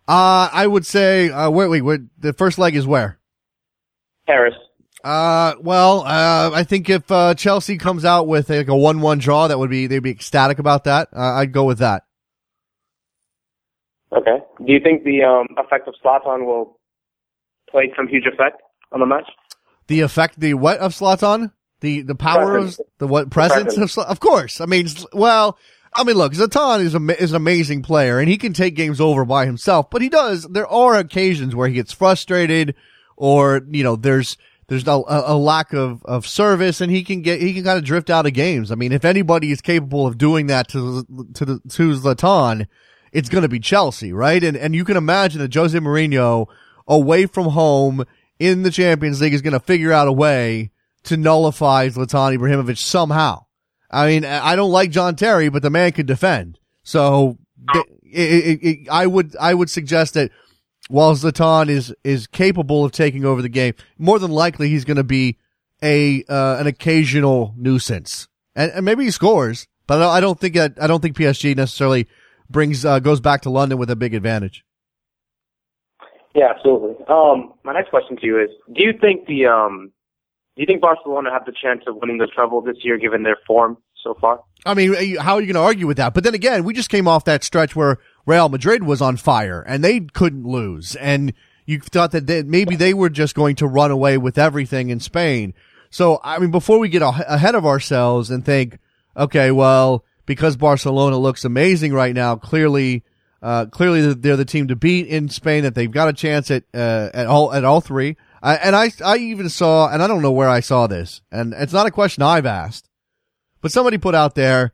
[0.08, 3.18] Uh, I would say, uh, wait, wait, wait, the first leg is where?
[4.26, 4.54] Paris.
[5.04, 9.46] Uh, well, uh, I think if, uh, Chelsea comes out with like a 1-1 draw,
[9.46, 11.08] that would be, they'd be ecstatic about that.
[11.14, 12.04] Uh, I'd go with that.
[14.12, 14.38] Okay.
[14.58, 16.78] Do you think the um, effect of Zlatan will
[17.70, 18.60] play some huge effect
[18.92, 19.28] on the match?
[19.86, 21.52] The effect, the what of Zlatan?
[21.80, 22.78] The the power presence.
[22.78, 23.96] of the what presence, presence.
[23.96, 24.60] of of course.
[24.60, 25.58] I mean, well,
[25.94, 29.00] I mean, look, Zlatan is a is an amazing player, and he can take games
[29.00, 29.88] over by himself.
[29.90, 30.44] But he does.
[30.44, 32.74] There are occasions where he gets frustrated,
[33.16, 34.36] or you know, there's
[34.70, 37.84] there's a, a lack of, of service, and he can get he can kind of
[37.84, 38.70] drift out of games.
[38.70, 41.04] I mean, if anybody is capable of doing that to
[41.34, 42.68] to to Zlatan,
[43.12, 44.42] it's going to be Chelsea, right?
[44.42, 46.46] And, and you can imagine that Jose Mourinho
[46.86, 48.04] away from home
[48.38, 50.70] in the Champions League is going to figure out a way
[51.04, 53.44] to nullify Zlatan Ibrahimovic somehow.
[53.90, 56.58] I mean, I don't like John Terry, but the man could defend.
[56.82, 57.38] So
[57.74, 60.30] it, it, it, I would, I would suggest that
[60.88, 64.96] while Zlatan is, is capable of taking over the game, more than likely he's going
[64.96, 65.38] to be
[65.82, 68.28] a, uh, an occasional nuisance.
[68.54, 72.06] And, and maybe he scores, but I don't think that, I don't think PSG necessarily
[72.50, 74.64] brings uh, goes back to London with a big advantage.
[76.34, 77.04] Yeah, absolutely.
[77.08, 79.92] Um, my next question to you is: Do you think the um,
[80.56, 83.38] do you think Barcelona have the chance of winning the treble this year, given their
[83.46, 84.40] form so far?
[84.66, 86.12] I mean, how are you going to argue with that?
[86.12, 89.62] But then again, we just came off that stretch where Real Madrid was on fire
[89.62, 91.32] and they couldn't lose, and
[91.66, 95.00] you thought that they, maybe they were just going to run away with everything in
[95.00, 95.54] Spain.
[95.88, 98.78] So, I mean, before we get ahead of ourselves and think,
[99.16, 102.36] okay, well, because Barcelona looks amazing right now.
[102.36, 103.02] Clearly,
[103.42, 105.64] uh, clearly they're the team to beat in Spain.
[105.64, 108.16] That they've got a chance at uh, at all at all three.
[108.40, 111.52] I, and I I even saw, and I don't know where I saw this, and
[111.52, 112.88] it's not a question I've asked,
[113.60, 114.72] but somebody put out there,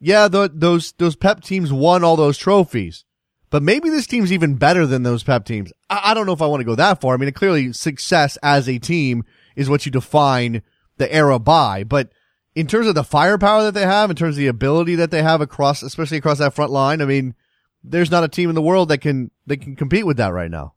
[0.00, 3.04] yeah, the, those those Pep teams won all those trophies,
[3.50, 5.72] but maybe this team's even better than those Pep teams.
[5.88, 7.14] I, I don't know if I want to go that far.
[7.14, 9.22] I mean, clearly success as a team
[9.54, 10.62] is what you define
[10.96, 12.10] the era by, but
[12.58, 15.22] in terms of the firepower that they have, in terms of the ability that they
[15.22, 17.36] have across, especially across that front line, I mean,
[17.84, 20.50] there's not a team in the world that can that can compete with that right
[20.50, 20.74] now.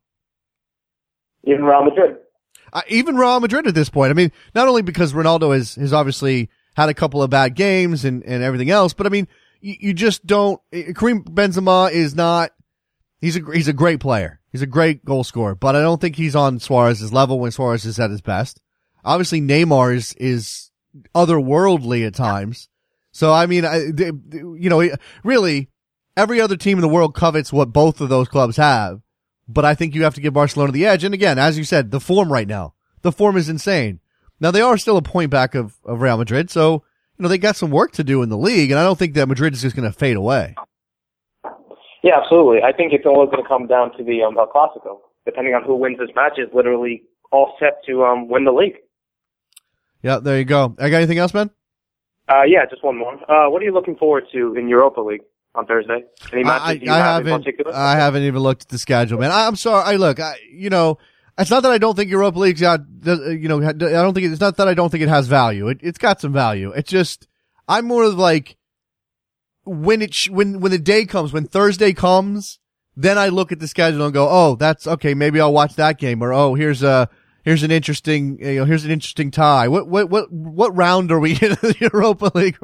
[1.43, 2.17] Even Real Madrid.
[2.71, 4.11] Uh, even Real Madrid at this point.
[4.11, 8.05] I mean, not only because Ronaldo has has obviously had a couple of bad games
[8.05, 9.27] and and everything else, but I mean,
[9.59, 10.61] you, you just don't.
[10.71, 12.51] Karim Benzema is not.
[13.21, 14.39] He's a he's a great player.
[14.51, 17.85] He's a great goal scorer, but I don't think he's on Suarez's level when Suarez
[17.85, 18.61] is at his best.
[19.03, 20.70] Obviously, Neymar is is
[21.15, 22.69] otherworldly at times.
[23.11, 24.89] So I mean, I, you know,
[25.23, 25.69] really,
[26.15, 29.01] every other team in the world covets what both of those clubs have.
[29.47, 31.03] But I think you have to give Barcelona the edge.
[31.03, 33.99] And again, as you said, the form right now, the form is insane.
[34.39, 36.83] Now they are still a point back of, of Real Madrid, so
[37.17, 39.13] you know they got some work to do in the league, and I don't think
[39.13, 40.55] that Madrid is just going to fade away.
[42.03, 42.63] Yeah, absolutely.
[42.63, 45.01] I think it's always going to come down to the um, El Clasico.
[45.25, 48.77] Depending on who wins this match, is literally all set to um, win the league.
[50.03, 50.75] Yeah, there you go.
[50.79, 51.51] I got anything else, man?
[52.27, 53.13] Uh, yeah, just one more.
[53.29, 55.21] Uh, what are you looking forward to in Europa League
[55.53, 56.03] on Thursday?
[56.31, 59.31] Any matches I, I have haven't, I haven't even looked at the schedule, man.
[59.31, 59.83] I, am sorry.
[59.83, 60.97] I look, I, you know,
[61.37, 64.41] it's not that I don't think Europa League's got, you know, I don't think it's
[64.41, 65.67] not that I don't think it has value.
[65.67, 66.71] It, it's got some value.
[66.71, 67.27] It's just,
[67.67, 68.57] I'm more of like,
[69.63, 72.59] when it, sh- when, when the day comes, when Thursday comes,
[72.95, 75.13] then I look at the schedule and go, oh, that's okay.
[75.13, 77.09] Maybe I'll watch that game or, oh, here's a,
[77.43, 79.67] here's an interesting, you know, here's an interesting tie.
[79.67, 82.57] What, what, what, what round are we in the Europa League?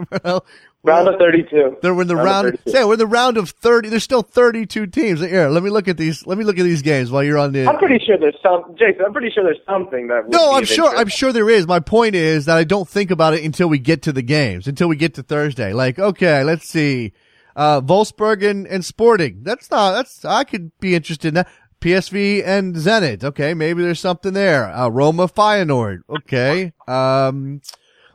[0.83, 1.77] Round of 32.
[1.81, 3.89] They're in the round, round yeah, we're in the round of 30.
[3.89, 5.19] There's still 32 teams.
[5.19, 7.51] Here, let me look at these, let me look at these games while you're on
[7.51, 7.67] the.
[7.67, 10.29] I'm pretty sure there's some, Jason, I'm pretty sure there's something that.
[10.29, 11.01] No, I'm sure, interest.
[11.01, 11.67] I'm sure there is.
[11.67, 14.67] My point is that I don't think about it until we get to the games,
[14.67, 15.73] until we get to Thursday.
[15.73, 17.13] Like, okay, let's see.
[17.55, 19.41] Uh, Wolfsburg and, and Sporting.
[19.41, 21.49] That's not, that's, I could be interested in that.
[21.81, 23.23] PSV and Zenit.
[23.23, 24.65] Okay, maybe there's something there.
[24.65, 25.99] Uh, Roma Feyenoord.
[26.09, 26.73] Okay.
[26.87, 27.61] Um,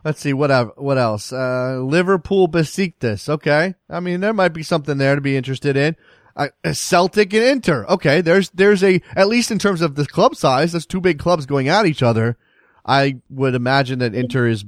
[0.03, 1.31] let's see what what else.
[1.31, 3.29] Uh, Liverpool Besiktas.
[3.29, 5.95] Okay, I mean there might be something there to be interested in.
[6.35, 7.85] Uh, Celtic and Inter.
[7.87, 11.19] Okay, there's there's a at least in terms of the club size, there's two big
[11.19, 12.37] clubs going at each other.
[12.85, 14.65] I would imagine that Inter is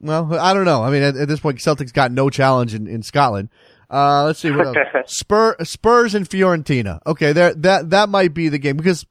[0.00, 0.82] well, I don't know.
[0.82, 3.48] I mean, at, at this point, Celtic's got no challenge in, in Scotland.
[3.90, 4.76] Uh, let's see what else.
[5.06, 7.00] Spur, Spurs and Fiorentina.
[7.06, 9.06] Okay, there, that, that might be the game because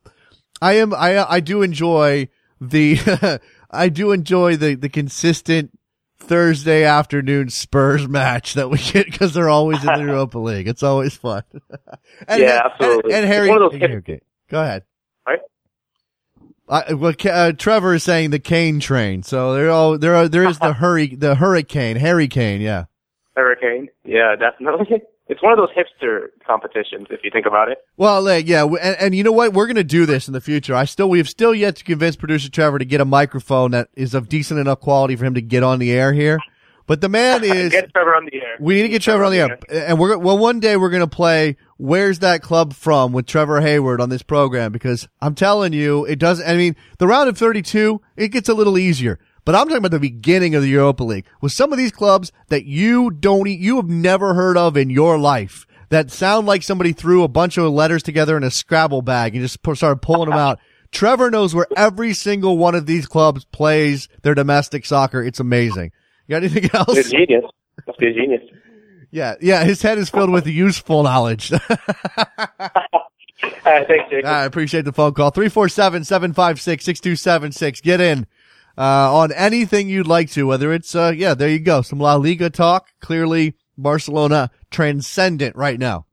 [0.62, 3.40] I am, I, I do enjoy the,
[3.72, 5.72] I do enjoy the, the consistent
[6.18, 10.68] Thursday afternoon Spurs match that we get because they're always in the Europa League.
[10.68, 11.44] It's always fun.
[12.28, 13.14] and, yeah, absolutely.
[13.14, 14.20] And, and Harry, okay,
[14.50, 14.84] go ahead.
[15.28, 15.40] Right.
[16.68, 19.24] Uh, well, uh, Trevor is saying the Kane train.
[19.24, 22.62] So there all there are there is the hurry the hurricane Harry Kane.
[22.62, 22.86] Yeah.
[23.36, 23.90] Hurricane.
[24.04, 25.04] Yeah, definitely.
[25.28, 27.80] It's one of those hipster competitions, if you think about it.
[27.98, 29.54] Well, like, yeah, and, and you know what?
[29.54, 30.76] We're going to do this in the future.
[30.76, 34.14] I still, we've still yet to convince producer Trevor to get a microphone that is
[34.14, 36.38] of decent enough quality for him to get on the air here.
[36.88, 38.58] But the man is get Trevor on the air.
[38.60, 39.90] We need to get, get Trevor, Trevor on the air, air.
[39.90, 40.38] and we're well.
[40.38, 44.22] One day we're going to play "Where's That Club From" with Trevor Hayward on this
[44.22, 46.42] program because I'm telling you, it does.
[46.42, 49.20] I mean, the round of 32 it gets a little easier.
[49.46, 52.32] But I'm talking about the beginning of the Europa League with some of these clubs
[52.50, 56.93] that you don't, you have never heard of in your life that sound like somebody
[56.93, 60.39] threw a bunch of letters together in a Scrabble bag and just started pulling them
[60.39, 60.60] out.
[60.91, 65.22] Trevor knows where every single one of these clubs plays their domestic soccer.
[65.22, 65.91] It's amazing.
[66.26, 66.96] You got anything else?
[66.96, 67.46] He's genius.
[67.88, 68.41] A genius.
[69.12, 69.64] Yeah, yeah.
[69.64, 71.54] His head is filled with useful knowledge.
[71.54, 71.60] All
[73.66, 74.26] right, thanks, Jacob.
[74.26, 75.32] I appreciate the phone call.
[75.32, 77.82] 347-756-6276.
[77.82, 78.28] Get in
[78.84, 81.82] on anything you'd like to, whether it's, uh, yeah, there you go.
[81.82, 82.88] Some La Liga talk.
[83.00, 86.06] Clearly Barcelona transcendent right now.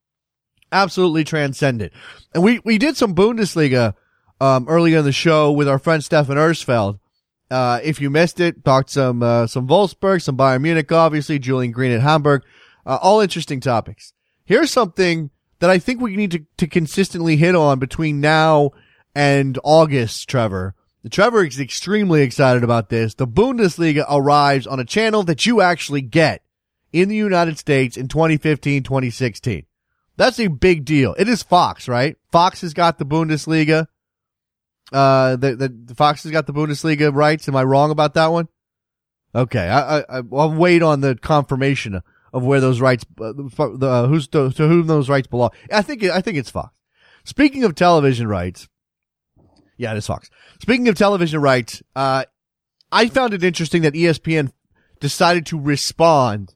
[0.70, 1.92] Absolutely transcendent.
[2.34, 3.94] And we, we did some Bundesliga,
[4.40, 6.98] um, earlier in the show with our friend Stephan Uersfeld.
[7.50, 11.70] Uh, if you missed it, talked some, uh, some Wolfsburg, some Bayern Munich, obviously, Julian
[11.70, 12.42] Green at Hamburg,
[12.86, 14.14] uh, all interesting topics.
[14.44, 18.70] Here's something that I think we need to, to consistently hit on between now
[19.14, 20.74] and August, Trevor.
[21.10, 23.14] Trevor is extremely excited about this.
[23.14, 26.42] The Bundesliga arrives on a channel that you actually get
[26.92, 29.66] in the United States in 2015, 2016.
[30.16, 31.14] That's a big deal.
[31.18, 32.16] It is Fox, right?
[32.30, 33.86] Fox has got the Bundesliga.
[34.92, 37.48] Uh, the, the, Fox has got the Bundesliga rights.
[37.48, 38.48] Am I wrong about that one?
[39.34, 39.68] Okay.
[39.68, 42.00] I, I, I'll wait on the confirmation
[42.32, 45.50] of where those rights, uh, the, uh, who's to, to whom those rights belong.
[45.72, 46.74] I think, I think it's Fox.
[47.24, 48.68] Speaking of television rights,
[49.82, 50.30] yeah, it is Fox.
[50.60, 52.24] Speaking of television rights, uh,
[52.92, 54.52] I found it interesting that ESPN
[55.00, 56.54] decided to respond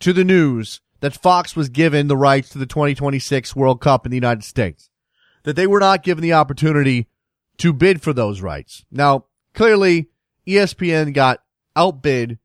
[0.00, 4.10] to the news that Fox was given the rights to the 2026 World Cup in
[4.10, 4.90] the United States.
[5.44, 7.06] That they were not given the opportunity
[7.58, 8.84] to bid for those rights.
[8.90, 10.08] Now, clearly,
[10.44, 11.44] ESPN got
[11.76, 12.40] outbid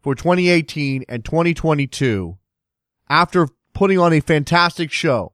[0.00, 2.38] for 2018 and 2022
[3.10, 5.32] after putting on a fantastic show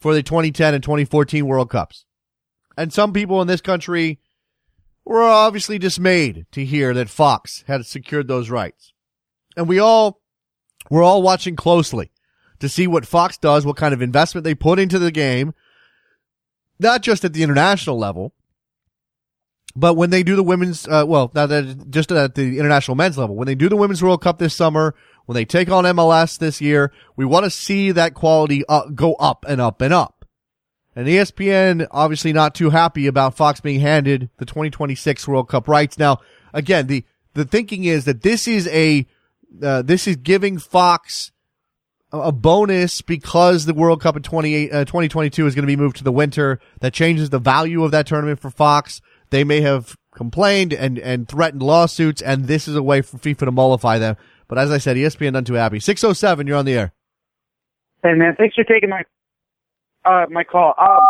[0.00, 2.06] for the 2010 and 2014 World Cups.
[2.78, 4.20] And some people in this country
[5.04, 8.92] were obviously dismayed to hear that Fox had secured those rights.
[9.56, 10.20] And we all,
[10.88, 12.12] we're all watching closely
[12.60, 15.54] to see what Fox does, what kind of investment they put into the game,
[16.78, 18.32] not just at the international level,
[19.74, 23.18] but when they do the women's, uh, well, not that just at the international men's
[23.18, 24.94] level, when they do the women's World Cup this summer,
[25.26, 29.14] when they take on MLS this year, we want to see that quality uh, go
[29.14, 30.17] up and up and up.
[30.98, 35.96] And ESPN obviously not too happy about Fox being handed the 2026 World Cup rights.
[35.96, 36.18] Now,
[36.52, 39.06] again, the, the thinking is that this is a,
[39.62, 41.30] uh, this is giving Fox
[42.10, 45.98] a bonus because the World Cup in 28, uh, 2022 is going to be moved
[45.98, 46.58] to the winter.
[46.80, 49.00] That changes the value of that tournament for Fox.
[49.30, 53.38] They may have complained and, and threatened lawsuits, and this is a way for FIFA
[53.38, 54.16] to mollify them.
[54.48, 55.78] But as I said, ESPN not too happy.
[55.78, 56.92] 607, you're on the air.
[58.02, 59.04] Hey man, thanks for taking my
[60.08, 60.74] uh my call.
[60.78, 61.00] Um,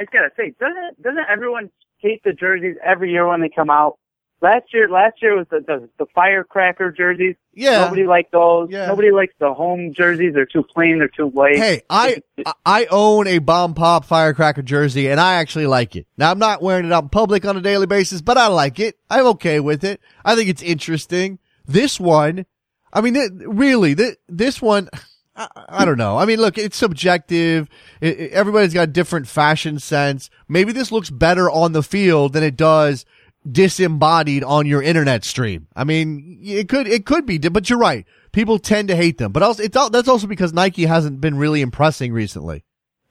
[0.00, 3.70] I just gotta say, doesn't doesn't everyone hate the jerseys every year when they come
[3.70, 3.98] out?
[4.40, 7.36] Last year, last year was the, the the firecracker jerseys.
[7.54, 7.84] Yeah.
[7.84, 8.70] Nobody liked those.
[8.72, 8.86] Yeah.
[8.86, 10.34] Nobody likes the home jerseys.
[10.34, 10.98] They're too plain.
[10.98, 11.56] They're too white.
[11.56, 12.22] Hey, I
[12.66, 16.08] I own a bomb pop firecracker jersey, and I actually like it.
[16.16, 18.80] Now I'm not wearing it out in public on a daily basis, but I like
[18.80, 18.98] it.
[19.08, 20.00] I'm okay with it.
[20.24, 21.38] I think it's interesting.
[21.64, 22.44] This one,
[22.92, 24.88] I mean, it, really, th- this one.
[25.34, 26.18] I, I, don't know.
[26.18, 27.68] I mean, look, it's subjective.
[28.00, 30.30] It, it, everybody's got a different fashion sense.
[30.48, 33.04] Maybe this looks better on the field than it does
[33.50, 35.66] disembodied on your internet stream.
[35.74, 38.06] I mean, it could, it could be, but you're right.
[38.30, 41.60] People tend to hate them, but also, it's, that's also because Nike hasn't been really
[41.60, 42.64] impressing recently.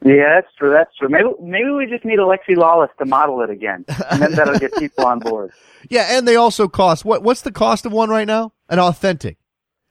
[0.03, 0.71] Yeah, that's true.
[0.71, 1.09] That's true.
[1.09, 4.73] Maybe maybe we just need Alexi Lalas to model it again, and then that'll get
[4.77, 5.51] people on board.
[5.89, 7.23] Yeah, and they also cost what?
[7.23, 8.53] What's the cost of one right now?
[8.69, 9.37] An authentic.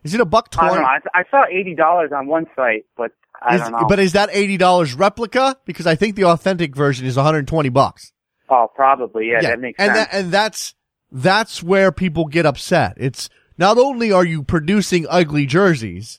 [0.02, 0.70] Is it a buck twenty?
[0.70, 1.10] I don't know.
[1.14, 3.86] I, I saw eighty dollars on one site, but I is, don't know.
[3.88, 5.56] But is that eighty dollars replica?
[5.64, 8.12] Because I think the authentic version is one hundred twenty bucks.
[8.48, 9.28] Oh, probably.
[9.28, 9.50] Yeah, yeah.
[9.50, 10.08] that makes and sense.
[10.10, 10.74] That, and that's
[11.12, 12.94] that's where people get upset.
[12.96, 13.28] It's
[13.58, 16.18] not only are you producing ugly jerseys,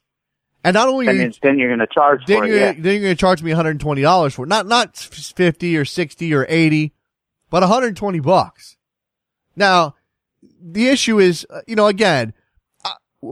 [0.64, 2.78] and not only then, you, then you're going to charge then for you're, it.
[2.78, 2.84] Yeah.
[2.84, 4.50] Then you're going to charge me one hundred twenty dollars for it.
[4.50, 6.94] Not not fifty or sixty or eighty,
[7.50, 8.78] but one hundred twenty bucks.
[9.56, 9.96] Now,
[10.62, 12.34] the issue is, uh, you know, again,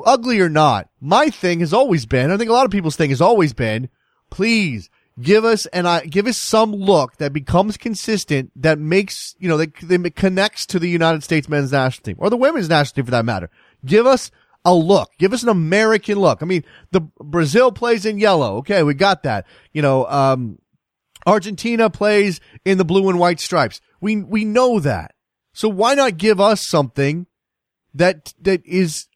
[0.06, 2.32] ugly or not, my thing has always been.
[2.32, 3.90] I think a lot of people's thing has always been.
[4.30, 4.90] Please
[5.22, 9.58] give us and I give us some look that becomes consistent that makes you know
[9.58, 13.06] that, that connects to the United States men's national team or the women's national team
[13.06, 13.50] for that matter.
[13.86, 14.32] Give us
[14.66, 15.12] a look.
[15.18, 16.42] Give us an American look.
[16.42, 18.58] I mean, the Brazil plays in yellow.
[18.58, 19.46] Okay, we got that.
[19.74, 20.60] You know, um,
[21.26, 23.82] Argentina plays in the blue and white stripes.
[24.02, 25.16] We we know that.
[25.54, 27.28] So why not give us something
[27.94, 29.08] that that is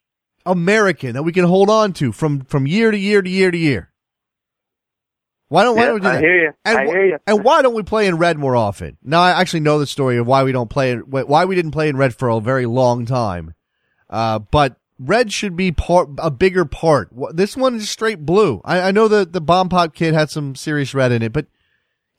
[0.46, 3.58] American that we can hold on to from from year to year to year to
[3.58, 3.90] year?
[5.48, 6.16] Why don't, why don't we do that?
[6.16, 6.52] I hear you.
[6.64, 7.18] And, I hear you.
[7.26, 8.96] And why don't we play in red more often?
[9.04, 11.88] Now, I actually know the story of why we don't play, why we didn't play
[11.88, 13.54] in red for a very long time.
[14.10, 17.10] Uh, but red should be part, a bigger part.
[17.32, 18.62] This one is straight blue.
[18.64, 21.46] I, I know that the bomb pop kid had some serious red in it, but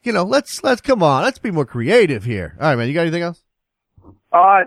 [0.03, 1.23] you know, let's, let's come on.
[1.23, 2.55] Let's be more creative here.
[2.61, 2.88] All right, man.
[2.88, 3.43] You got anything else?
[4.32, 4.61] Uh,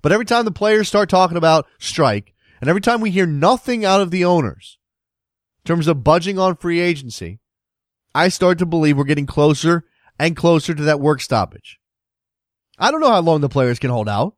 [0.00, 3.84] But every time the players start talking about strike, And every time we hear nothing
[3.84, 4.78] out of the owners
[5.64, 7.40] in terms of budging on free agency,
[8.14, 9.84] I start to believe we're getting closer
[10.18, 11.78] and closer to that work stoppage.
[12.78, 14.34] I don't know how long the players can hold out.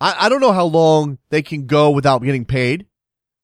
[0.00, 2.86] I, I don't know how long they can go without getting paid,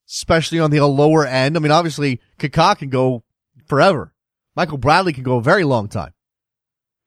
[0.09, 1.57] especially on the lower end.
[1.57, 3.24] I mean, obviously, Kaká can go
[3.66, 4.12] forever.
[4.55, 6.14] Michael Bradley can go a very long time.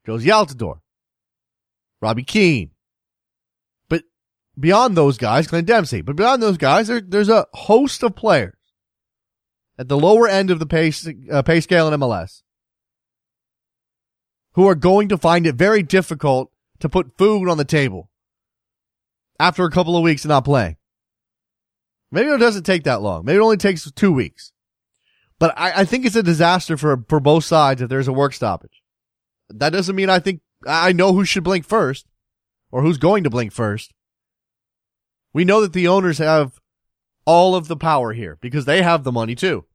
[0.07, 0.79] Jozy Altidore.
[2.01, 2.71] Robbie Keane.
[3.89, 4.03] But
[4.57, 8.58] beyond those guys, Clint Dempsey, but beyond those guys, there, there's a host of players
[9.79, 10.91] at the lower end of the pay,
[11.31, 12.43] uh, pay scale in MLS
[14.53, 18.09] who are going to find it very difficult to put food on the table
[19.39, 20.75] after a couple of weeks of not playing.
[22.11, 23.23] Maybe it doesn't take that long.
[23.23, 24.51] Maybe it only takes two weeks.
[25.37, 28.33] But I, I think it's a disaster for, for both sides if there's a work
[28.33, 28.83] stoppage.
[29.49, 32.05] That doesn't mean I think I know who should blink first
[32.69, 33.93] or who's going to blink first.
[35.31, 36.59] We know that the owners have
[37.23, 39.65] all of the power here because they have the money too.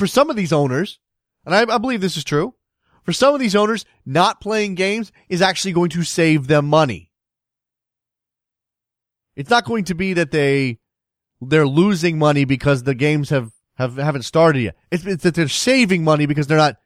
[0.00, 0.98] For some of these owners,
[1.44, 2.54] and I, I believe this is true,
[3.02, 7.12] for some of these owners, not playing games is actually going to save them money.
[9.36, 10.78] It's not going to be that they
[11.42, 14.76] they're losing money because the games have, have haven't started yet.
[14.90, 16.78] It's, it's that they're saving money because they're not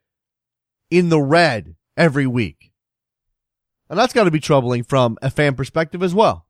[0.91, 2.73] in the red every week.
[3.89, 6.49] And that's got to be troubling from a fan perspective as well.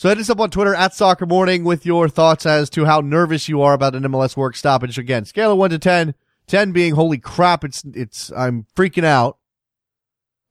[0.00, 3.02] So hit us up on Twitter at Soccer Morning with your thoughts as to how
[3.02, 4.96] nervous you are about an MLS work stoppage.
[4.96, 6.14] Again, scale of one to 10,
[6.46, 9.36] 10 being holy crap, it's, it's, I'm freaking out.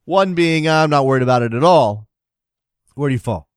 [0.06, 2.08] One being I'm not worried about it at all.
[2.94, 3.50] Where do you fall?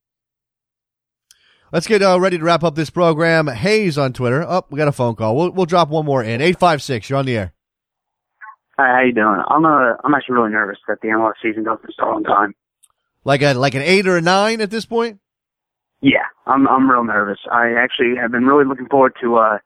[1.71, 3.45] Let's get uh, ready to wrap up this program.
[3.45, 4.43] Hayes on Twitter.
[4.43, 5.35] Oh, we got a phone call.
[5.35, 6.41] We'll, we'll drop one more in.
[6.41, 7.53] 856, you're on the air.
[8.79, 9.43] Hi, how you doing?
[9.47, 12.55] I'm uh, I'm actually really nervous that the MLS season doesn't start on time.
[13.23, 15.19] Like a like an eight or a nine at this point.
[16.03, 17.39] Yeah, I'm I'm real nervous.
[17.49, 19.57] I actually have been really looking forward to uh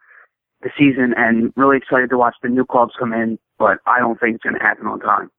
[0.61, 4.19] the season and really excited to watch the new clubs come in, but I don't
[4.19, 5.31] think it's going to happen on time.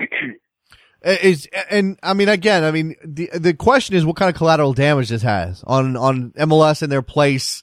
[1.04, 4.72] is and I mean again, I mean the the question is what kind of collateral
[4.72, 7.62] damage this has on on MLS and their place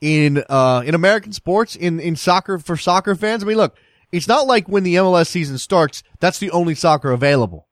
[0.00, 3.42] in uh in American sports in in soccer for soccer fans.
[3.42, 3.76] I mean, look,
[4.12, 7.66] it's not like when the MLS season starts, that's the only soccer available.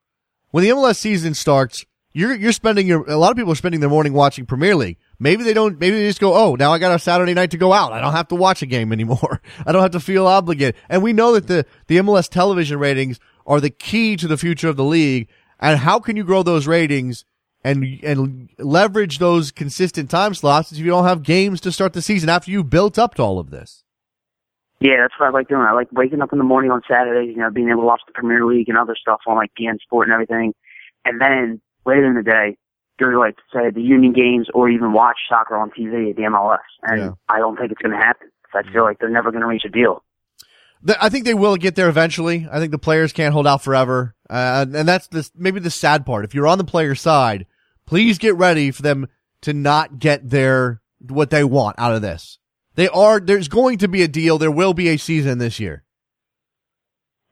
[0.51, 3.81] When the MLS season starts, you're you're spending your a lot of people are spending
[3.81, 4.99] their morning watching Premier League.
[5.19, 5.79] Maybe they don't.
[5.79, 7.93] Maybe they just go, oh, now I got a Saturday night to go out.
[7.93, 9.41] I don't have to watch a game anymore.
[9.65, 10.75] I don't have to feel obligated.
[10.89, 14.69] And we know that the the MLS television ratings are the key to the future
[14.69, 15.29] of the league.
[15.61, 17.25] And how can you grow those ratings
[17.65, 22.03] and and leverage those consistent time slots if you don't have games to start the
[22.03, 23.85] season after you've built up to all of this?
[24.81, 25.63] Yeah, that's what I like doing.
[25.63, 28.01] I like waking up in the morning on Saturdays, you know, being able to watch
[28.05, 30.55] the Premier League and other stuff on like beIN Sport and everything.
[31.05, 32.57] And then later in the day,
[32.99, 36.23] go to like say the Union games or even watch soccer on TV at the
[36.23, 36.59] MLS.
[36.83, 37.11] And yeah.
[37.29, 38.29] I don't think it's going to happen.
[38.55, 40.03] I feel like they're never going to reach a deal.
[41.01, 42.47] I think they will get there eventually.
[42.51, 44.15] I think the players can't hold out forever.
[44.29, 46.25] Uh, and that's this, maybe the sad part.
[46.25, 47.47] If you're on the player side,
[47.87, 49.09] please get ready for them
[49.43, 52.39] to not get their, what they want out of this.
[52.75, 54.39] They are, there's going to be a deal.
[54.39, 55.85] There will be a season this year.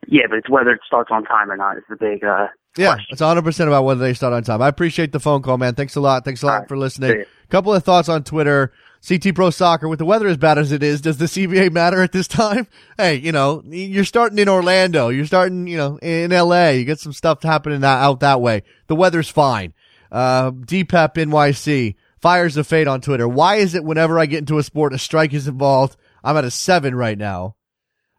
[0.06, 2.46] Yeah, but it's whether it starts on time or not is the big, uh,
[2.76, 4.62] yeah, it's 100% about whether they start on time.
[4.62, 5.74] I appreciate the phone call, man.
[5.74, 6.24] Thanks a lot.
[6.24, 6.68] Thanks a lot right.
[6.68, 7.24] for listening.
[7.48, 8.72] Couple of thoughts on Twitter.
[9.06, 12.02] CT Pro Soccer, with the weather as bad as it is, does the CBA matter
[12.02, 12.66] at this time?
[12.98, 15.08] Hey, you know, you're starting in Orlando.
[15.08, 16.68] You're starting, you know, in LA.
[16.68, 18.62] You get some stuff happening out that way.
[18.88, 19.72] The weather's fine.
[20.12, 23.26] Uh, DPEP NYC, Fires of Fate on Twitter.
[23.26, 25.96] Why is it whenever I get into a sport, a strike is involved?
[26.22, 27.56] I'm at a seven right now.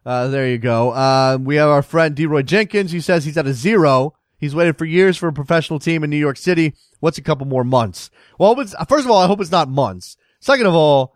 [0.04, 0.90] Uh, there you go.
[0.90, 2.90] Uh, we have our friend Deroy Jenkins.
[2.90, 4.14] He says he's at a zero.
[4.42, 6.74] He's waited for years for a professional team in New York City.
[6.98, 8.10] What's a couple more months?
[8.40, 10.16] Well, first of all, I hope it's not months.
[10.40, 11.14] Second of all,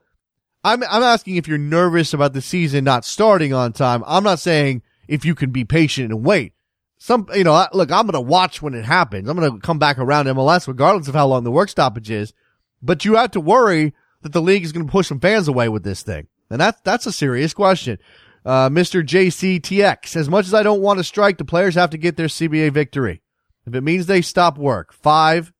[0.62, 4.04] I'm, I'm asking if you're nervous about the season not starting on time.
[4.06, 6.52] I'm not saying if you can be patient and wait.
[6.98, 9.28] Some, you know, look, I'm going to watch when it happens.
[9.28, 12.32] I'm going to come back around MLS regardless of how long the work stoppage is.
[12.80, 15.68] But you have to worry that the league is going to push some fans away
[15.68, 16.28] with this thing.
[16.48, 17.98] And that's, that's a serious question.
[18.46, 19.04] Uh, Mr.
[19.04, 22.28] JCTX, as much as I don't want to strike, the players have to get their
[22.28, 23.20] CBA victory.
[23.66, 25.52] If it means they stop work, five,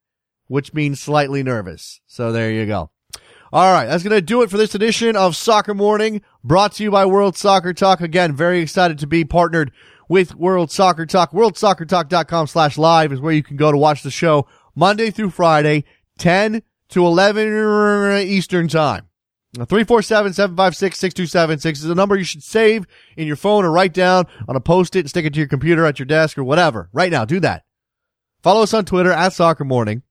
[0.46, 2.00] which means slightly nervous.
[2.06, 2.90] So there you go.
[3.52, 3.86] All right.
[3.86, 7.06] That's going to do it for this edition of Soccer Morning brought to you by
[7.06, 8.00] World Soccer Talk.
[8.00, 9.72] Again, very excited to be partnered
[10.08, 11.32] with World Soccer Talk.
[11.32, 15.84] WorldSoccerTalk.com slash live is where you can go to watch the show Monday through Friday,
[16.18, 19.08] 10 to 11 Eastern time.
[19.64, 22.84] 347-756-6276 is a number you should save
[23.16, 25.86] in your phone or write down on a post-it and stick it to your computer
[25.86, 26.90] at your desk or whatever.
[26.92, 27.62] Right now, do that.
[28.42, 30.02] Follow us on Twitter at Soccer Morning.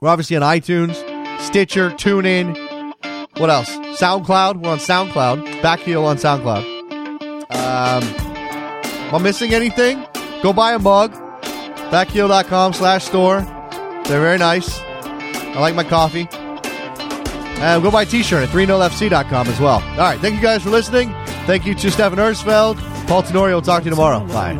[0.00, 0.94] We're obviously on iTunes,
[1.40, 2.54] Stitcher, TuneIn.
[3.38, 3.68] What else?
[4.00, 4.62] SoundCloud.
[4.62, 5.60] We're on SoundCloud.
[5.60, 6.78] Backheel on SoundCloud.
[7.50, 10.04] Um, am I missing anything?
[10.42, 11.12] Go buy a mug.
[11.90, 13.40] Backheel.com slash store.
[14.04, 14.78] They're very nice.
[14.80, 16.28] I like my coffee.
[17.60, 19.82] And go buy a t-shirt at 30fc.com as well.
[19.82, 20.18] All right.
[20.20, 21.12] Thank you guys for listening.
[21.46, 22.78] Thank you to Stephan Uersfeld.
[23.08, 24.20] Paul Tenorio will talk to you tomorrow.
[24.28, 24.54] Bye.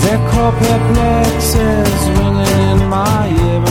[0.00, 0.18] Their
[2.08, 3.67] ringing in my ear.